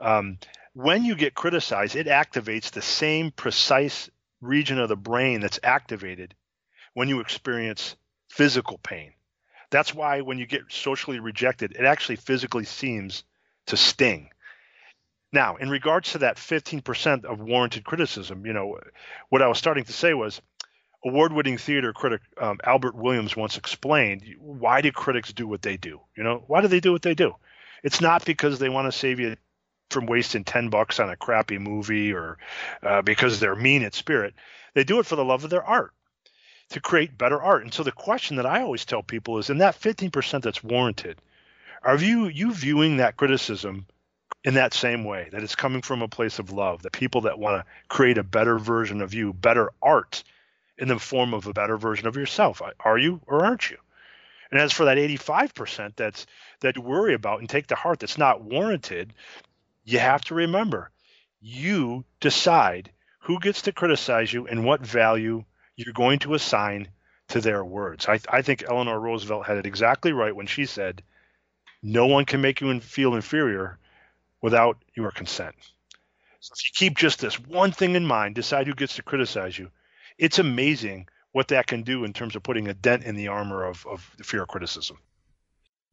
[0.00, 0.38] Um,
[0.74, 6.34] when you get criticized, it activates the same precise region of the brain that's activated
[6.94, 7.96] when you experience
[8.28, 9.12] physical pain.
[9.70, 13.24] That's why when you get socially rejected, it actually physically seems
[13.66, 14.30] to sting.
[15.32, 18.78] Now, in regards to that 15% of warranted criticism, you know,
[19.30, 20.42] what I was starting to say was
[21.04, 26.00] award-winning theater critic um, Albert Williams once explained, why do critics do what they do?
[26.16, 27.34] You know, why do they do what they do?
[27.82, 29.36] It's not because they want to save you
[29.90, 32.38] from wasting 10 bucks on a crappy movie or
[32.82, 34.34] uh, because they're mean at spirit.
[34.74, 35.92] They do it for the love of their art
[36.70, 37.62] to create better art.
[37.62, 41.18] And so the question that I always tell people is in that 15% that's warranted,
[41.82, 43.86] Are you you viewing that criticism
[44.44, 47.38] in that same way that it's coming from a place of love, that people that
[47.38, 50.24] want to create a better version of you, better art
[50.78, 52.60] in the form of a better version of yourself.
[52.80, 53.78] Are you or aren't you?
[54.50, 56.26] And as for that 85% that's
[56.60, 59.14] that you worry about and take to heart that's not warranted,
[59.84, 60.90] you have to remember
[61.40, 65.44] you decide who gets to criticize you and what value
[65.76, 66.88] you're going to assign
[67.28, 68.06] to their words.
[68.08, 71.02] I, I think Eleanor Roosevelt had it exactly right when she said,
[71.82, 73.78] No one can make you feel inferior
[74.42, 75.54] without your consent.
[76.40, 79.58] So if you keep just this one thing in mind, decide who gets to criticize
[79.58, 79.70] you,
[80.18, 83.64] it's amazing what that can do in terms of putting a dent in the armor
[83.64, 84.98] of, of the fear of criticism.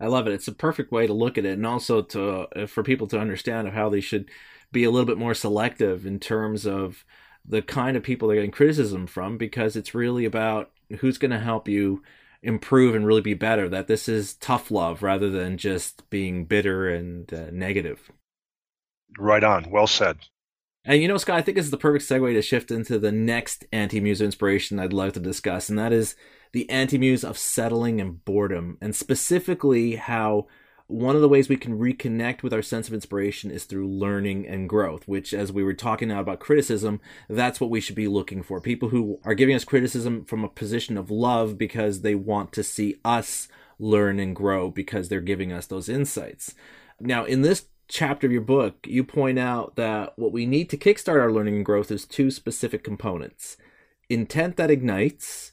[0.02, 0.34] I love it.
[0.34, 3.20] It's a perfect way to look at it, and also to uh, for people to
[3.20, 4.30] understand of how they should
[4.72, 7.04] be a little bit more selective in terms of
[7.46, 11.40] the kind of people they're getting criticism from, because it's really about who's going to
[11.40, 12.02] help you
[12.42, 13.68] improve and really be better.
[13.68, 18.12] That this is tough love rather than just being bitter and uh, negative.
[19.18, 19.70] Right on.
[19.70, 20.18] Well said.
[20.86, 23.12] And you know, Scott, I think this is the perfect segue to shift into the
[23.12, 26.16] next anti-muse inspiration I'd love to discuss, and that is
[26.54, 30.48] the anti-muse of settling and boredom, and specifically how
[30.88, 34.48] one of the ways we can reconnect with our sense of inspiration is through learning
[34.48, 38.08] and growth, which, as we were talking now about criticism, that's what we should be
[38.08, 38.60] looking for.
[38.60, 42.64] People who are giving us criticism from a position of love because they want to
[42.64, 46.56] see us learn and grow because they're giving us those insights.
[47.00, 50.78] Now, in this chapter of your book, you point out that what we need to
[50.78, 53.58] kickstart our learning and growth is two specific components
[54.10, 55.52] intent that ignites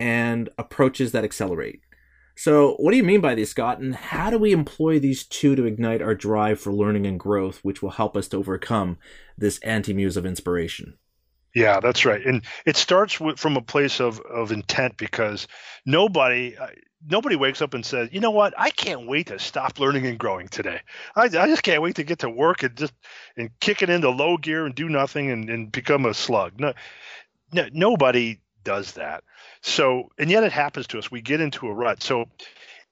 [0.00, 1.80] and approaches that accelerate.
[2.36, 3.80] So, what do you mean by this, Scott?
[3.80, 7.58] And how do we employ these two to ignite our drive for learning and growth,
[7.64, 8.98] which will help us to overcome
[9.36, 10.96] this anti muse of inspiration?
[11.54, 12.24] Yeah, that's right.
[12.24, 15.48] And it starts with, from a place of, of intent because
[15.84, 16.68] nobody, uh,
[17.06, 20.18] nobody wakes up and says, you know what, I can't wait to stop learning and
[20.18, 20.80] growing today.
[21.14, 22.92] I, I just can't wait to get to work and just
[23.36, 26.58] and kick it into low gear and do nothing and, and become a slug.
[26.58, 26.72] No,
[27.52, 29.24] no, nobody does that.
[29.60, 31.10] So, and yet it happens to us.
[31.10, 32.02] We get into a rut.
[32.02, 32.26] So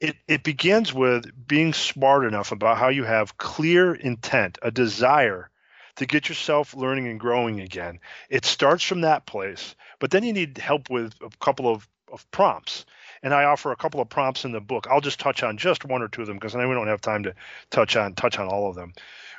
[0.00, 5.50] it, it begins with being smart enough about how you have clear intent, a desire
[5.96, 8.00] to get yourself learning and growing again.
[8.28, 12.30] It starts from that place, but then you need help with a couple of, of
[12.30, 12.84] prompts
[13.26, 14.86] and I offer a couple of prompts in the book.
[14.88, 16.86] I'll just touch on just one or two of them because I know we don't
[16.86, 17.34] have time to
[17.70, 18.92] touch on touch on all of them.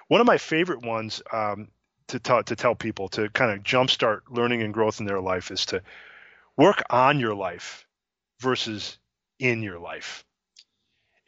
[0.09, 1.69] One of my favorite ones um,
[2.09, 5.51] to, t- to tell people to kind of jumpstart learning and growth in their life
[5.51, 5.81] is to
[6.57, 7.85] work on your life
[8.41, 8.97] versus
[9.39, 10.25] in your life.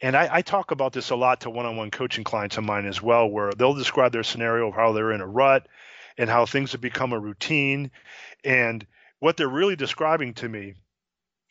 [0.02, 3.00] And I, I, talk about this a lot to one-on-one coaching clients of mine as
[3.00, 5.66] well, where they'll describe their scenario of how they're in a rut
[6.18, 7.90] and how things have become a routine.
[8.44, 8.86] And
[9.18, 10.74] what they're really describing to me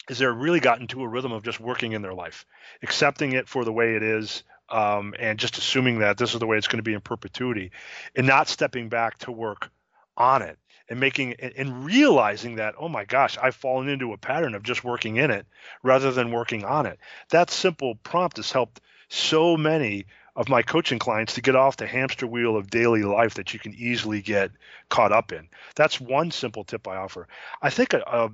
[0.10, 2.46] is they're really gotten to a rhythm of just working in their life,
[2.84, 6.48] accepting it for the way it is, um, and just assuming that this is the
[6.48, 7.72] way it's going to be in perpetuity,
[8.16, 9.72] and not stepping back to work
[10.18, 14.56] on it and making and realizing that oh my gosh i've fallen into a pattern
[14.56, 15.46] of just working in it
[15.84, 17.00] rather than working on it.
[17.30, 21.88] That simple prompt has helped so many of my coaching clients to get off the
[21.88, 24.52] hamster wheel of daily life that you can easily get
[24.90, 25.50] caught up in.
[25.76, 27.28] That's one simple tip i offer.
[27.62, 28.30] I think a, a,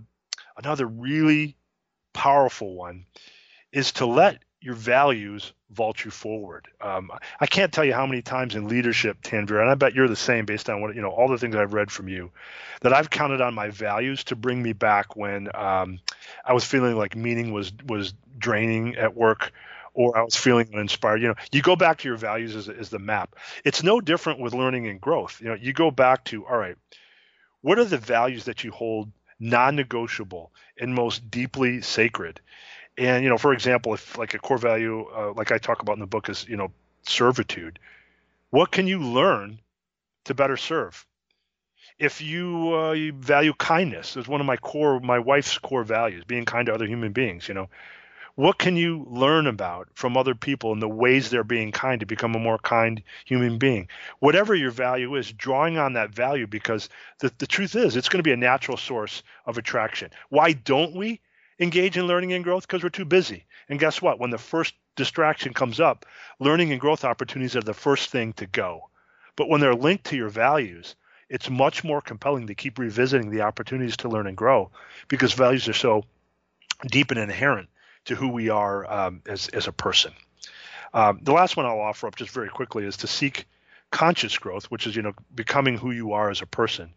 [0.58, 1.56] another really
[2.16, 3.06] powerful one
[3.72, 6.68] is to let your values vault you forward.
[6.82, 10.08] Um, I can't tell you how many times in leadership, Tanveer, and I bet you're
[10.08, 12.32] the same based on what you know, all the things I've read from you,
[12.82, 16.00] that I've counted on my values to bring me back when um,
[16.44, 19.52] I was feeling like meaning was was draining at work,
[19.94, 21.22] or I was feeling uninspired.
[21.22, 23.36] You know, you go back to your values as, as the map.
[23.66, 25.42] It's no different with learning and growth.
[25.42, 26.78] You know, you go back to all right,
[27.62, 32.40] what are the values that you hold non-negotiable and most deeply sacred.
[32.98, 35.94] And you know for example if like a core value uh, like i talk about
[35.94, 36.72] in the book is you know
[37.08, 37.80] servitude.
[38.50, 39.60] What can you learn
[40.26, 41.06] to better serve?
[41.98, 46.24] If you, uh, you value kindness as one of my core my wife's core values
[46.26, 47.70] being kind to other human beings you know
[48.36, 52.06] what can you learn about from other people and the ways they're being kind to
[52.06, 53.88] become a more kind human being?
[54.20, 58.20] Whatever your value is, drawing on that value because the, the truth is it's going
[58.20, 60.12] to be a natural source of attraction.
[60.30, 61.22] Why don't we
[61.60, 62.68] engage in learning and growth?
[62.68, 63.46] Because we're too busy.
[63.70, 64.20] And guess what?
[64.20, 66.06] When the first distraction comes up,
[66.40, 68.90] learning and growth opportunities are the first thing to go.
[69.38, 70.96] But when they're linked to your values,
[71.30, 74.72] it's much more compelling to keep revisiting the opportunities to learn and grow
[75.08, 76.04] because values are so
[76.92, 77.70] deep and inherent
[78.06, 80.14] to who we are um, as as a person.
[80.94, 83.46] Um, the last one I'll offer up just very quickly is to seek
[83.92, 86.94] conscious growth, which is you know becoming who you are as a person,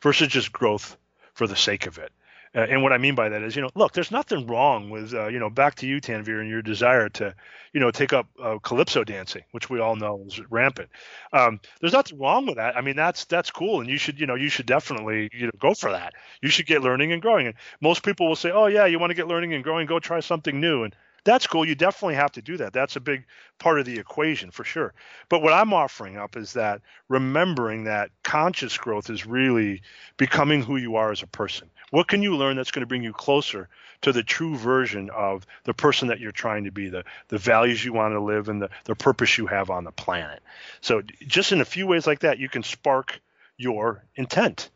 [0.00, 0.96] versus just growth
[1.34, 2.12] for the sake of it.
[2.54, 5.12] Uh, and what I mean by that is, you know, look, there's nothing wrong with,
[5.12, 7.34] uh, you know, back to you, Tanveer, and your desire to,
[7.72, 10.88] you know, take up uh, calypso dancing, which we all know is rampant.
[11.32, 12.76] Um, there's nothing wrong with that.
[12.76, 15.52] I mean, that's that's cool, and you should, you know, you should definitely, you know,
[15.58, 16.14] go for that.
[16.42, 17.48] You should get learning and growing.
[17.48, 19.98] And most people will say, oh yeah, you want to get learning and growing, go
[19.98, 20.84] try something new.
[20.84, 20.94] And
[21.24, 21.66] that's cool.
[21.66, 22.72] You definitely have to do that.
[22.72, 23.24] That's a big
[23.58, 24.92] part of the equation for sure.
[25.28, 29.82] But what I'm offering up is that remembering that conscious growth is really
[30.18, 31.70] becoming who you are as a person.
[31.94, 33.68] What can you learn that's going to bring you closer
[34.02, 37.84] to the true version of the person that you're trying to be, the, the values
[37.84, 40.42] you want to live, and the, the purpose you have on the planet?
[40.80, 43.20] So, just in a few ways like that, you can spark
[43.58, 44.70] your intent.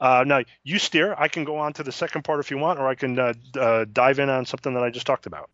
[0.00, 1.14] Uh, now, you steer.
[1.16, 3.34] I can go on to the second part if you want, or I can uh,
[3.56, 5.50] uh, dive in on something that I just talked about.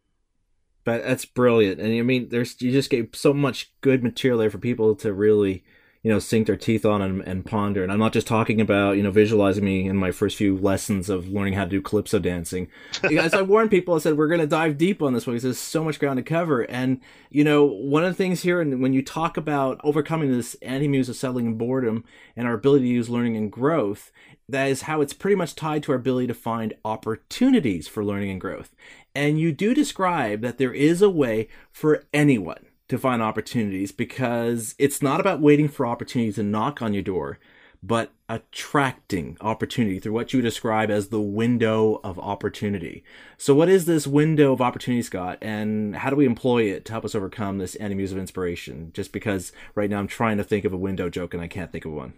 [0.84, 4.48] But that's brilliant, and I mean, there's you just gave so much good material there
[4.48, 5.64] for people to really,
[6.02, 7.82] you know, sink their teeth on and, and ponder.
[7.82, 11.10] And I'm not just talking about you know visualizing me in my first few lessons
[11.10, 12.68] of learning how to do calypso dancing.
[13.02, 15.42] As I warned people, I said we're going to dive deep on this one because
[15.42, 16.62] there's so much ground to cover.
[16.62, 20.54] And you know, one of the things here, and when you talk about overcoming this
[20.62, 24.10] anti-muse of settling and boredom and our ability to use learning and growth,
[24.48, 28.30] that is how it's pretty much tied to our ability to find opportunities for learning
[28.30, 28.74] and growth.
[29.14, 34.74] And you do describe that there is a way for anyone to find opportunities because
[34.78, 37.38] it's not about waiting for opportunities to knock on your door
[37.82, 43.02] but attracting opportunity through what you describe as the window of opportunity.
[43.36, 46.92] So, what is this window of opportunity, Scott, and how do we employ it to
[46.92, 48.92] help us overcome this anti-muse of inspiration?
[48.94, 51.72] Just because right now I'm trying to think of a window joke and I can't
[51.72, 52.14] think of one.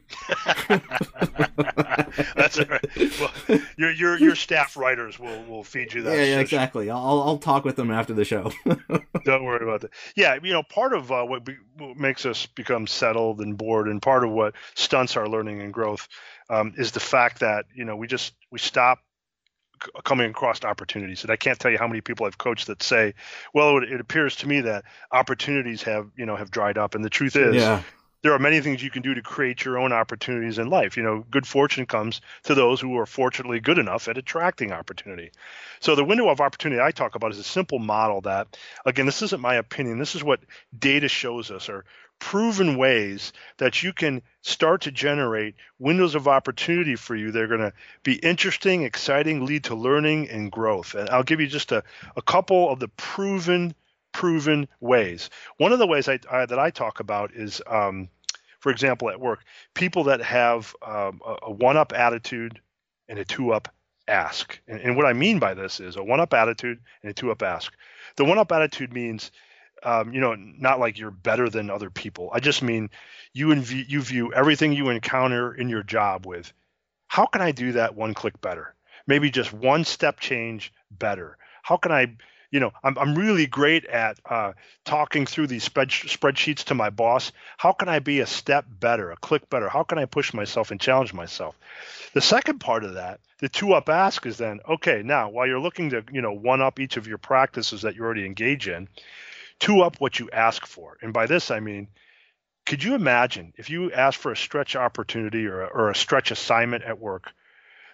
[2.37, 2.85] That's all right.
[3.21, 6.17] Well, your your your staff writers will will feed you that.
[6.17, 6.91] Yeah, yeah exactly.
[6.91, 8.51] I'll I'll talk with them after the show.
[9.25, 9.91] Don't worry about that.
[10.15, 13.89] Yeah, you know, part of uh, what, be, what makes us become settled and bored,
[13.89, 16.01] and part of what stunts our learning and growth
[16.48, 18.98] um, is the fact that you know we just we stop
[20.05, 21.22] coming across opportunities.
[21.22, 23.14] And I can't tell you how many people I've coached that say,
[23.53, 27.05] "Well, it, it appears to me that opportunities have you know have dried up." And
[27.05, 27.82] the truth is, yeah.
[28.22, 30.96] there are many things you can do to create your own opportunities in life.
[30.96, 35.30] You know, good fortune comes to those who are fortunately good enough at attracting opportunity.
[35.80, 39.22] So the window of opportunity I talk about is a simple model that, again, this
[39.22, 39.98] isn't my opinion.
[39.98, 40.40] This is what
[40.78, 41.84] data shows us, or
[42.23, 47.33] proven ways that you can start to generate windows of opportunity for you.
[47.33, 47.73] They're going to
[48.05, 50.95] be interesting, exciting, lead to learning and growth.
[50.95, 51.83] And I'll give you just a,
[52.16, 53.75] a couple of the proven,
[54.12, 55.31] proven ways.
[55.57, 58.09] One of the ways I, I that I talk about is, um,
[58.61, 59.41] for example, at work,
[59.75, 62.61] people that have um, a, a one-up attitude
[63.09, 63.68] and a two-up
[64.07, 64.61] ask.
[64.68, 67.75] And, and what I mean by this is a one-up attitude and a two-up ask.
[68.14, 69.33] The one-up attitude means
[69.85, 72.30] um, you know, not like you're better than other people.
[72.33, 72.91] I just mean
[73.33, 76.53] you inv- you view everything you encounter in your job with,
[77.09, 78.74] how can I do that one click better?
[79.07, 81.37] Maybe just one step change better.
[81.62, 82.16] How can I,
[82.51, 84.53] you know, I'm I'm really great at uh,
[84.85, 87.33] talking through these spread- spreadsheets to my boss.
[87.57, 89.68] How can I be a step better, a click better?
[89.68, 91.57] How can I push myself and challenge myself?
[92.14, 95.03] The second part of that, the two up ask is then okay.
[95.03, 98.03] Now, while you're looking to, you know, one up each of your practices that you
[98.05, 98.89] already engage in
[99.59, 100.98] two up what you ask for.
[101.03, 101.88] And by this, I mean,
[102.66, 106.30] could you imagine if you asked for a stretch opportunity or a, or a stretch
[106.30, 107.32] assignment at work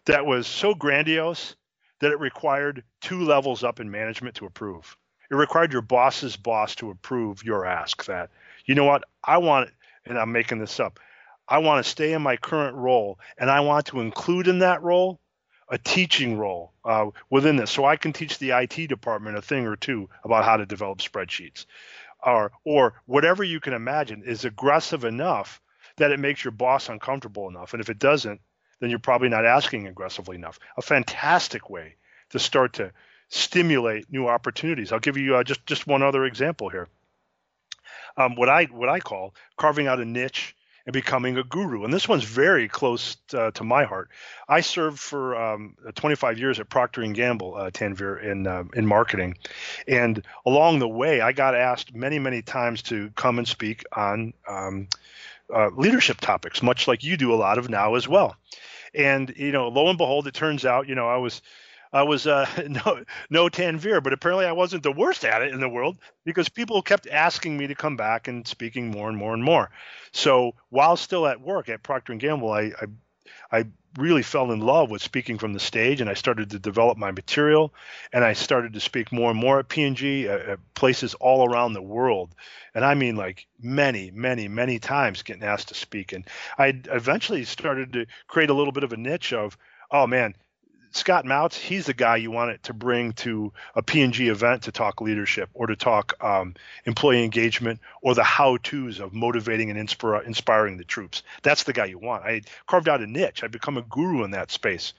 [0.07, 1.55] that was so grandiose
[2.01, 4.97] that it required two levels up in management to approve?
[5.31, 8.31] It required your boss's boss to approve your ask that,
[8.65, 9.71] you know what, I want,
[10.07, 11.01] and I'm making this up,
[11.47, 14.83] I want to stay in my current role and I want to include in that
[14.83, 15.19] role
[15.71, 19.67] a teaching role uh, within this, so I can teach the IT department a thing
[19.67, 21.67] or two about how to develop spreadsheets,
[22.25, 25.61] or or whatever you can imagine is aggressive enough
[25.97, 28.41] that it makes your boss uncomfortable enough, and if it doesn't,
[28.81, 30.59] then you're probably not asking aggressively enough.
[30.77, 31.97] A fantastic way
[32.31, 32.93] to start to
[33.29, 34.93] stimulate new opportunities.
[34.93, 36.89] I'll give you uh, just just one other example here.
[38.17, 40.57] Um, what I what I call carving out a niche
[40.89, 41.85] and becoming a guru.
[41.85, 44.09] And this one's very close uh, to my heart.
[44.49, 48.87] I served for um, 25 years at Procter and Gamble, uh, Tanveer, in uh, in
[48.87, 49.37] marketing,
[49.87, 54.33] and along the way, I got asked many, many times to come and speak on
[54.49, 54.89] um,
[55.55, 58.37] uh, leadership topics, much like you do a lot of now as well.
[58.95, 61.43] And you know, lo and behold, it turns out, you know, I was
[61.93, 65.61] I was uh, no no Tanveer, but apparently I wasn't the worst at it in
[65.61, 69.35] the world because people kept asking me to come back and speaking more and more
[69.35, 69.71] and more.
[70.13, 72.87] So while still at work at Procter and Gamble, I, I
[73.51, 73.65] I
[73.97, 77.11] really fell in love with speaking from the stage, and I started to develop my
[77.11, 77.73] material,
[78.13, 81.73] and I started to speak more and more at P&G, at, at places all around
[81.73, 82.35] the world,
[82.75, 86.27] and I mean like many, many, many times getting asked to speak, and
[86.59, 89.57] I eventually started to create a little bit of a niche of,
[89.91, 90.35] oh man
[90.93, 94.73] Scott Mautz, he's the guy you want it to bring to a P&G event to
[94.73, 100.27] talk leadership or to talk um, employee engagement or the how-tos of motivating and inspira-
[100.27, 101.23] inspiring the troops.
[101.43, 102.25] That's the guy you want.
[102.25, 103.45] I carved out a niche.
[103.45, 104.95] I become a guru in that space.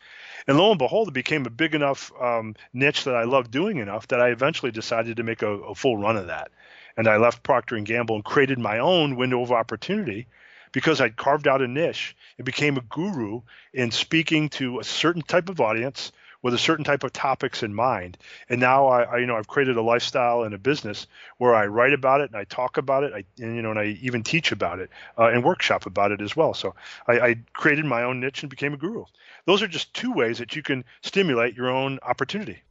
[0.48, 3.78] And lo and behold, it became a big enough um, niche that I loved doing
[3.78, 6.52] enough that I eventually decided to make a, a full run of that.
[6.98, 10.28] And I left Procter Gamble and created my own window of opportunity
[10.72, 13.42] because I'd carved out a niche and became a guru
[13.74, 16.12] in speaking to a certain type of audience
[16.42, 18.18] with a certain type of topics in mind.
[18.48, 21.08] And now I, I, you know, I've created a lifestyle and a business
[21.38, 23.80] where I write about it and I talk about it, I, and you know, and
[23.80, 26.54] I even teach about it uh, and workshop about it as well.
[26.54, 26.76] So
[27.08, 29.06] I, I created my own niche and became a guru.
[29.46, 32.62] Those are just two ways that you can stimulate your own opportunity.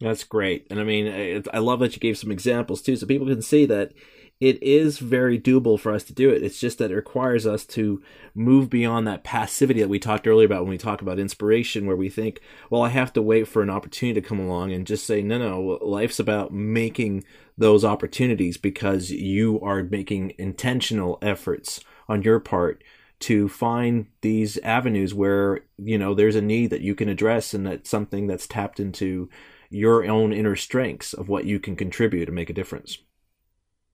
[0.00, 3.26] That's great, and I mean, I love that you gave some examples too, so people
[3.26, 3.92] can see that
[4.40, 6.42] it is very doable for us to do it.
[6.42, 8.02] It's just that it requires us to
[8.34, 11.96] move beyond that passivity that we talked earlier about when we talk about inspiration, where
[11.96, 15.06] we think, well, I have to wait for an opportunity to come along and just
[15.06, 17.24] say, no, no, life's about making
[17.56, 22.84] those opportunities because you are making intentional efforts on your part
[23.18, 27.66] to find these avenues where, you know, there's a need that you can address and
[27.66, 29.30] that's something that's tapped into
[29.70, 32.98] your own inner strengths of what you can contribute and make a difference.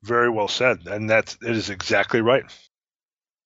[0.03, 2.45] Very well said, and that's it is exactly right.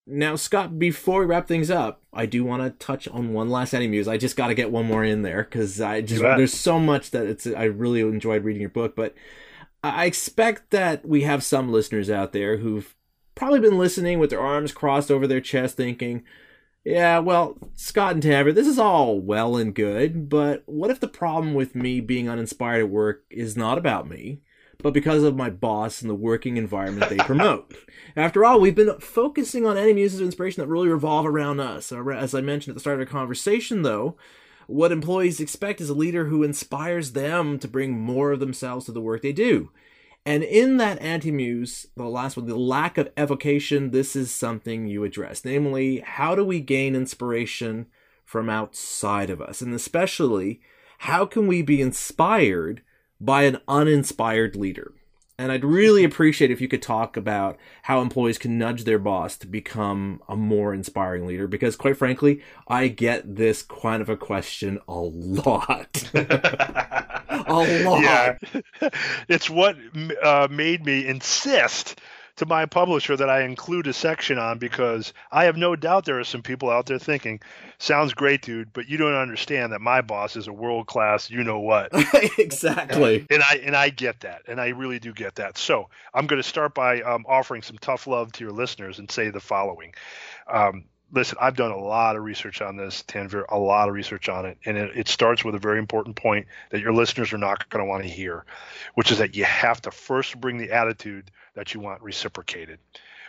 [0.06, 3.74] Now, Scott, before we wrap things up, I do want to touch on one last
[3.74, 4.06] Anti-Muse.
[4.06, 7.10] I just got to get one more in there because I just there's so much
[7.10, 7.46] that it's.
[7.46, 9.14] I really enjoyed reading your book, but
[9.82, 12.94] I expect that we have some listeners out there who've
[13.34, 16.22] probably been listening with their arms crossed over their chest, thinking,
[16.86, 21.08] "Yeah, well, Scott and Tanveer, this is all well and good, but what if the
[21.08, 24.40] problem with me being uninspired at work is not about me?
[24.82, 27.74] but because of my boss and the working environment they promote.
[28.14, 31.92] After all, we've been focusing on Anti-Muses of inspiration that really revolve around us.
[31.92, 34.16] As I mentioned at the start of the conversation, though,
[34.66, 38.92] what employees expect is a leader who inspires them to bring more of themselves to
[38.92, 39.70] the work they do.
[40.26, 45.04] And in that anti-muse, the last one, the lack of evocation, this is something you
[45.04, 45.44] address.
[45.44, 47.86] Namely, how do we gain inspiration
[48.24, 49.62] from outside of us?
[49.62, 50.60] And especially,
[50.98, 52.82] how can we be inspired
[53.20, 54.92] by an uninspired leader.
[55.38, 59.36] And I'd really appreciate if you could talk about how employees can nudge their boss
[59.38, 61.46] to become a more inspiring leader.
[61.46, 66.10] Because, quite frankly, I get this kind of a question a lot.
[67.46, 68.02] a lot.
[68.02, 68.36] Yeah.
[69.28, 69.76] It's what
[70.22, 72.00] uh, made me insist
[72.36, 76.20] to my publisher that I include a section on because I have no doubt there
[76.20, 77.40] are some people out there thinking,
[77.78, 81.42] sounds great, dude, but you don't understand that my boss is a world class, you
[81.44, 81.88] know what.
[82.38, 83.26] exactly.
[83.30, 84.42] And I and I get that.
[84.46, 85.56] And I really do get that.
[85.56, 89.10] So I'm going to start by um, offering some tough love to your listeners and
[89.10, 89.94] say the following.
[90.46, 94.28] Um, listen, I've done a lot of research on this, Tanveer, a lot of research
[94.28, 94.58] on it.
[94.64, 97.84] And it, it starts with a very important point that your listeners are not going
[97.84, 98.44] to want to hear,
[98.94, 102.78] which is that you have to first bring the attitude that you want reciprocated.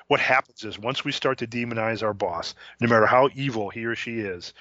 [0.08, 3.86] What happens is once we start to demonize our boss, no matter how evil he
[3.86, 4.54] or she is,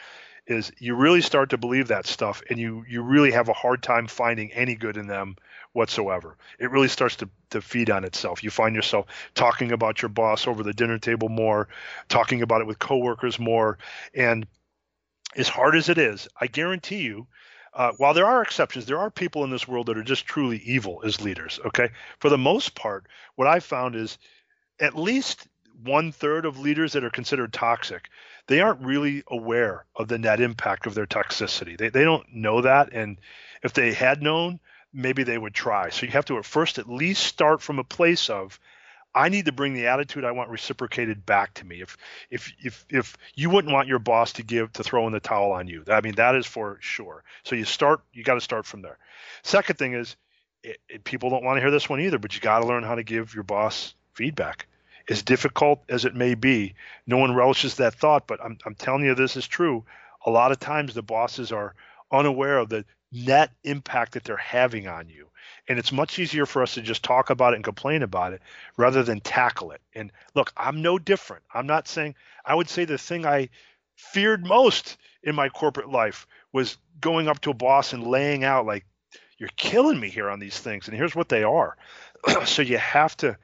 [0.46, 3.82] is you really start to believe that stuff and you you really have a hard
[3.82, 5.36] time finding any good in them
[5.72, 6.36] whatsoever.
[6.58, 7.28] It really starts to,
[7.60, 8.44] to feed on itself.
[8.44, 11.68] You find yourself talking about your boss over the dinner table more,
[12.08, 13.78] talking about it with coworkers more.
[14.14, 14.46] And
[15.36, 17.26] as hard as it is, I guarantee you,
[17.74, 20.58] uh, while there are exceptions, there are people in this world that are just truly
[20.58, 21.60] evil as leaders.
[21.66, 21.90] Okay.
[22.20, 24.16] For the most part, what I found is
[24.80, 25.46] at least
[25.82, 28.08] one third of leaders that are considered toxic,
[28.46, 31.76] they aren't really aware of the net impact of their toxicity.
[31.76, 32.92] They, they don't know that.
[32.92, 33.18] And
[33.62, 34.60] if they had known,
[34.92, 35.90] maybe they would try.
[35.90, 38.58] So you have to at first at least start from a place of
[39.16, 41.80] I need to bring the attitude I want reciprocated back to me.
[41.80, 41.96] If
[42.30, 45.52] if if if you wouldn't want your boss to give to throw in the towel
[45.52, 47.24] on you, I mean that is for sure.
[47.42, 48.98] So you start you got to start from there.
[49.42, 50.16] Second thing is
[50.62, 52.82] it, it, people don't want to hear this one either, but you got to learn
[52.82, 54.66] how to give your boss feedback.
[55.08, 56.74] As difficult as it may be,
[57.06, 59.84] no one relishes that thought, but I'm I'm telling you this is true.
[60.26, 61.74] A lot of times the bosses are
[62.12, 65.28] unaware of the net impact that they're having on you.
[65.68, 68.42] And it's much easier for us to just talk about it and complain about it
[68.76, 69.80] rather than tackle it.
[69.94, 71.42] And look, I'm no different.
[71.52, 73.48] I'm not saying, I would say the thing I
[73.96, 78.66] feared most in my corporate life was going up to a boss and laying out,
[78.66, 78.84] like,
[79.38, 80.88] you're killing me here on these things.
[80.88, 81.76] And here's what they are.
[82.44, 83.36] so you have to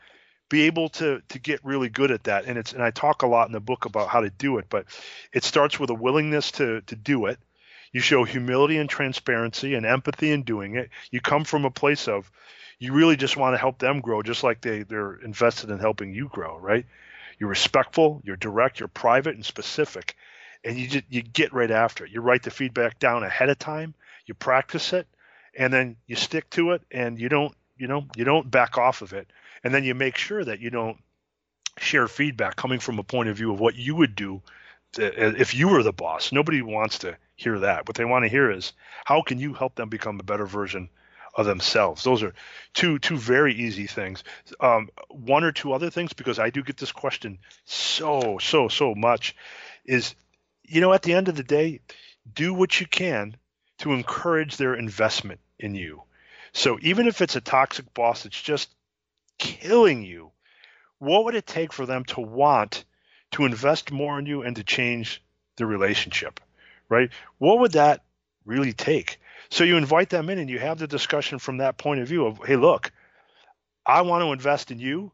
[0.48, 3.26] be able to to get really good at that and it's and I talk a
[3.26, 4.84] lot in the book about how to do it but
[5.32, 7.38] it starts with a willingness to to do it
[7.92, 10.90] you show humility and transparency and empathy in doing it.
[11.10, 12.30] You come from a place of
[12.78, 16.12] you really just want to help them grow just like they, they're invested in helping
[16.14, 16.86] you grow, right?
[17.38, 20.16] You're respectful, you're direct, you're private and specific.
[20.64, 22.12] and you just you get right after it.
[22.12, 23.94] You write the feedback down ahead of time,
[24.26, 25.06] you practice it,
[25.56, 29.02] and then you stick to it, and you don't you know you don't back off
[29.02, 29.28] of it,
[29.64, 30.98] and then you make sure that you don't
[31.78, 34.42] share feedback coming from a point of view of what you would do
[34.98, 36.32] if you were the boss.
[36.32, 37.88] Nobody wants to hear that.
[37.88, 38.72] What they want to hear is
[39.04, 40.88] how can you help them become a better version
[41.34, 42.04] of themselves.
[42.04, 42.34] Those are
[42.74, 44.22] two two very easy things.
[44.60, 48.94] Um, one or two other things because I do get this question so so so
[48.94, 49.34] much
[49.84, 50.14] is
[50.62, 51.80] you know at the end of the day
[52.32, 53.36] do what you can
[53.78, 56.02] to encourage their investment in you.
[56.52, 58.68] So even if it's a toxic boss that's just
[59.38, 60.32] killing you,
[60.98, 62.84] what would it take for them to want
[63.32, 65.22] to invest more in you and to change
[65.56, 66.40] the relationship?
[66.88, 67.10] Right?
[67.38, 68.02] What would that
[68.44, 69.18] really take?
[69.50, 72.26] So you invite them in and you have the discussion from that point of view
[72.26, 72.90] of, hey, look,
[73.84, 75.12] I want to invest in you.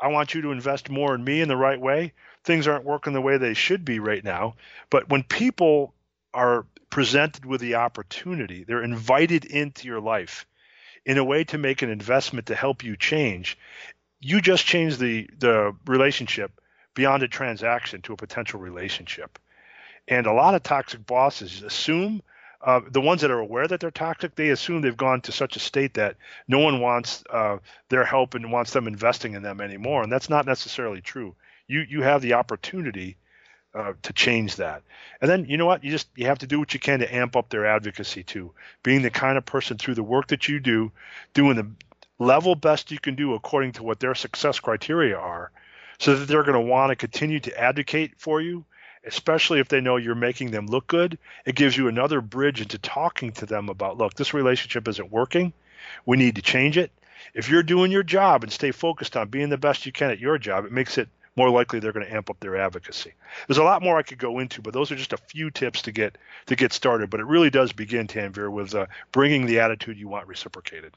[0.00, 2.12] I want you to invest more in me in the right way.
[2.44, 4.54] Things aren't working the way they should be right now.
[4.88, 5.94] But when people
[6.32, 10.46] are presented with the opportunity, they're invited into your life
[11.04, 13.58] in a way to make an investment to help you change.
[14.20, 16.59] You just change the the relationship
[16.94, 19.38] beyond a transaction to a potential relationship.
[20.08, 22.22] And a lot of toxic bosses assume
[22.62, 25.56] uh, the ones that are aware that they're toxic, they assume they've gone to such
[25.56, 26.16] a state that
[26.46, 27.56] no one wants uh,
[27.88, 31.34] their help and wants them investing in them anymore, and that's not necessarily true.
[31.68, 33.16] You you have the opportunity
[33.74, 34.82] uh, to change that,
[35.22, 35.82] and then you know what?
[35.82, 38.52] You just you have to do what you can to amp up their advocacy too.
[38.82, 40.92] Being the kind of person through the work that you do,
[41.32, 41.70] doing the
[42.18, 45.50] level best you can do according to what their success criteria are,
[46.00, 48.64] so that they're going to want to continue to advocate for you
[49.04, 51.18] especially if they know you're making them look good.
[51.46, 55.52] It gives you another bridge into talking to them about, look, this relationship isn't working.
[56.04, 56.90] We need to change it.
[57.34, 60.18] If you're doing your job and stay focused on being the best you can at
[60.18, 63.12] your job, it makes it more likely they're going to amp up their advocacy.
[63.46, 65.82] There's a lot more I could go into, but those are just a few tips
[65.82, 67.08] to get to get started.
[67.08, 70.92] But it really does begin, Tanveer, with uh, bringing the attitude you want reciprocated.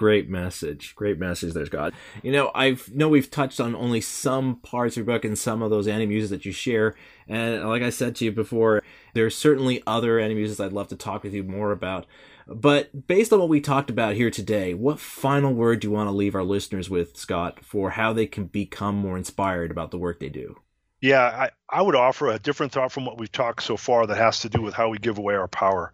[0.00, 0.94] Great message.
[0.96, 1.92] Great message there, Scott.
[2.22, 5.60] You know, I know we've touched on only some parts of your book and some
[5.60, 6.94] of those anti-muses that you share.
[7.28, 8.82] And like I said to you before,
[9.12, 12.06] there's certainly other anti-muses I'd love to talk with you more about.
[12.46, 16.06] But based on what we talked about here today, what final word do you want
[16.06, 19.98] to leave our listeners with, Scott, for how they can become more inspired about the
[19.98, 20.56] work they do?
[21.02, 24.16] Yeah, I, I would offer a different thought from what we've talked so far that
[24.16, 25.92] has to do with how we give away our power.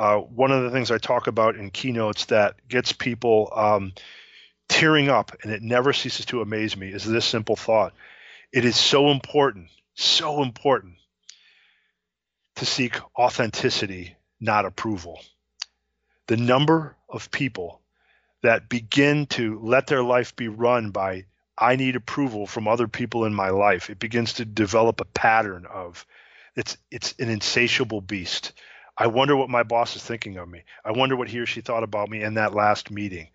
[0.00, 3.92] Uh, one of the things I talk about in keynotes that gets people um,
[4.66, 7.92] tearing up, and it never ceases to amaze me, is this simple thought.
[8.50, 10.94] It is so important, so important
[12.56, 15.20] to seek authenticity, not approval.
[16.28, 17.82] The number of people
[18.42, 21.26] that begin to let their life be run by,
[21.58, 25.66] I need approval from other people in my life, it begins to develop a pattern
[25.66, 26.06] of,
[26.56, 28.54] it's, it's an insatiable beast
[29.00, 30.62] I wonder what my boss is thinking of me.
[30.84, 33.28] I wonder what he or she thought about me in that last meeting.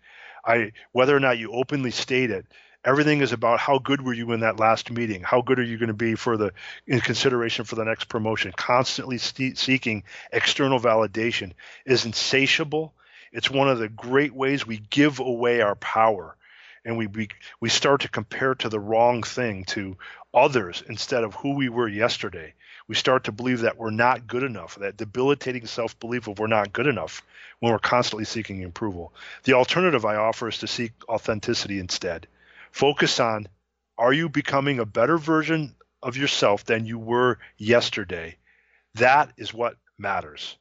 [0.44, 2.46] I whether or not you openly state it,
[2.84, 5.22] everything is about how good were you in that last meeting?
[5.22, 6.52] How good are you going to be for the
[6.86, 8.52] in consideration for the next promotion?
[8.56, 11.50] Constantly st- seeking external validation
[11.84, 12.94] is insatiable.
[13.32, 16.36] It's one of the great ways we give away our power
[16.84, 19.96] and we, we we start to compare to the wrong thing to
[20.32, 22.54] others instead of who we were yesterday
[22.88, 26.46] we start to believe that we're not good enough, that debilitating self belief of we're
[26.46, 27.22] not good enough
[27.60, 29.12] when we're constantly seeking approval.
[29.44, 32.26] The alternative I offer is to seek authenticity instead.
[32.70, 33.48] Focus on
[33.98, 38.36] are you becoming a better version of yourself than you were yesterday?
[38.94, 40.56] That is what matters.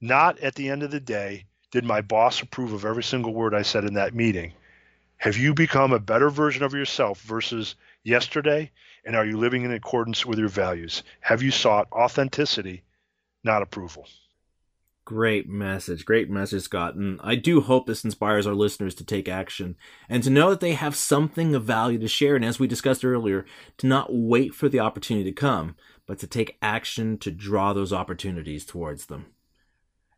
[0.00, 3.54] Not at the end of the day, did my boss approve of every single word
[3.54, 4.52] I said in that meeting?
[5.18, 8.70] Have you become a better version of yourself versus yesterday?
[9.04, 11.02] And are you living in accordance with your values?
[11.20, 12.82] Have you sought authenticity,
[13.42, 14.06] not approval?
[15.06, 16.04] Great message.
[16.04, 16.96] Great message, Scott.
[16.96, 19.76] And I do hope this inspires our listeners to take action
[20.08, 22.34] and to know that they have something of value to share.
[22.34, 23.46] And as we discussed earlier,
[23.78, 27.92] to not wait for the opportunity to come, but to take action to draw those
[27.92, 29.26] opportunities towards them.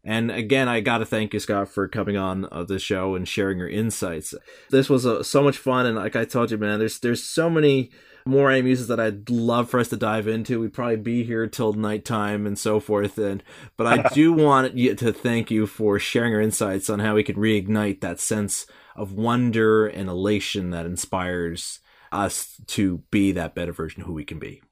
[0.08, 3.28] And again, I got to thank you, Scott, for coming on uh, the show and
[3.28, 4.32] sharing your insights.
[4.70, 7.50] This was uh, so much fun, and like I told you, man, there's there's so
[7.50, 7.90] many
[8.24, 10.60] more anime that I'd love for us to dive into.
[10.60, 13.18] We'd probably be here till nighttime and so forth.
[13.18, 13.42] And
[13.76, 17.36] but I do want to thank you for sharing your insights on how we could
[17.36, 21.80] reignite that sense of wonder and elation that inspires
[22.12, 24.62] us to be that better version of who we can be.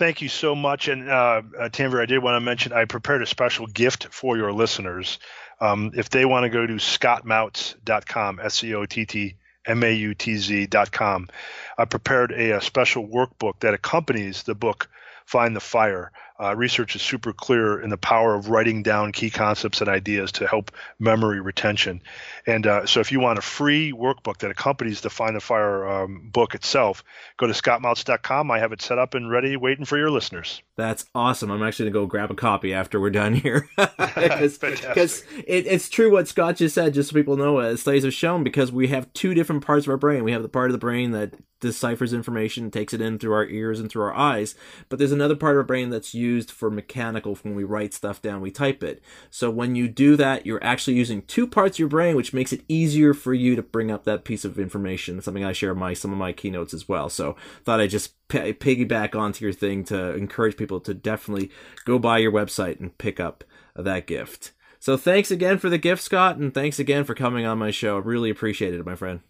[0.00, 0.88] Thank you so much.
[0.88, 1.68] And uh, uh,
[2.00, 5.18] I did want to mention I prepared a special gift for your listeners.
[5.60, 9.34] Um, if they want to go to scottmautz.com, S C O T T
[9.68, 11.28] mautz.com.
[11.76, 14.88] I prepared a, a special workbook that accompanies the book
[15.26, 16.12] Find the Fire.
[16.40, 20.32] Uh, research is super clear in the power of writing down key concepts and ideas
[20.32, 22.02] to help memory retention.
[22.46, 25.86] And uh, so, if you want a free workbook that accompanies the Find the Fire
[25.86, 27.04] um, book itself,
[27.36, 28.50] go to scottmautz.com.
[28.50, 30.62] I have it set up and ready, waiting for your listeners.
[30.76, 31.50] That's awesome.
[31.50, 33.68] I'm actually going to go grab a copy after we're done here.
[34.20, 38.14] Because it, it's true what Scott just said, just so people know, as studies have
[38.14, 40.24] shown, because we have two different parts of our brain.
[40.24, 43.46] We have the part of the brain that deciphers information, takes it in through our
[43.46, 44.54] ears and through our eyes.
[44.88, 48.20] But there's another part of our brain that's used for mechanical when we write stuff
[48.20, 49.02] down, we type it.
[49.30, 52.52] So when you do that, you're actually using two parts of your brain, which makes
[52.52, 55.20] it easier for you to bring up that piece of information.
[55.20, 57.08] Something I share my some of my keynotes as well.
[57.08, 61.50] So thought I'd just p- piggyback onto your thing to encourage people to definitely
[61.84, 63.44] go by your website and pick up
[63.76, 64.52] that gift.
[64.78, 67.96] So thanks again for the gift, Scott, and thanks again for coming on my show.
[67.96, 69.20] I really appreciate it, my friend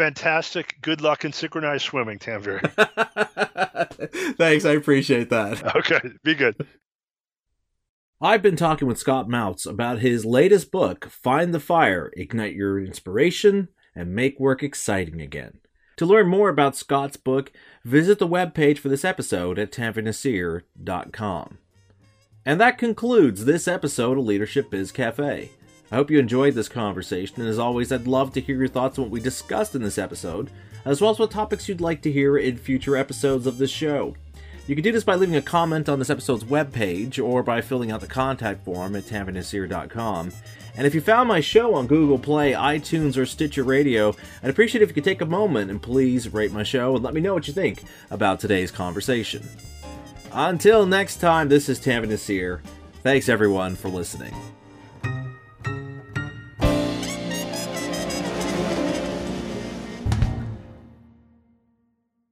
[0.00, 0.78] fantastic.
[0.80, 2.62] Good luck in synchronized swimming, Tanveer.
[4.38, 5.76] Thanks, I appreciate that.
[5.76, 6.56] Okay, be good.
[8.18, 12.82] I've been talking with Scott Mautz about his latest book, Find the Fire Ignite Your
[12.82, 15.58] Inspiration and Make Work Exciting Again.
[15.98, 17.52] To learn more about Scott's book,
[17.84, 21.58] visit the webpage for this episode at tanveernaseer.com.
[22.46, 25.50] And that concludes this episode of Leadership Biz Cafe.
[25.90, 28.98] I hope you enjoyed this conversation, and as always, I'd love to hear your thoughts
[28.98, 30.50] on what we discussed in this episode,
[30.84, 34.14] as well as what topics you'd like to hear in future episodes of this show.
[34.66, 37.90] You can do this by leaving a comment on this episode's webpage or by filling
[37.90, 40.32] out the contact form at tanveernaseer.com.
[40.76, 44.14] And if you found my show on Google Play, iTunes, or Stitcher Radio,
[44.44, 47.14] I'd appreciate if you could take a moment and please rate my show and let
[47.14, 49.42] me know what you think about today's conversation.
[50.32, 52.60] Until next time, this is Naseer.
[53.02, 54.34] Thanks everyone for listening.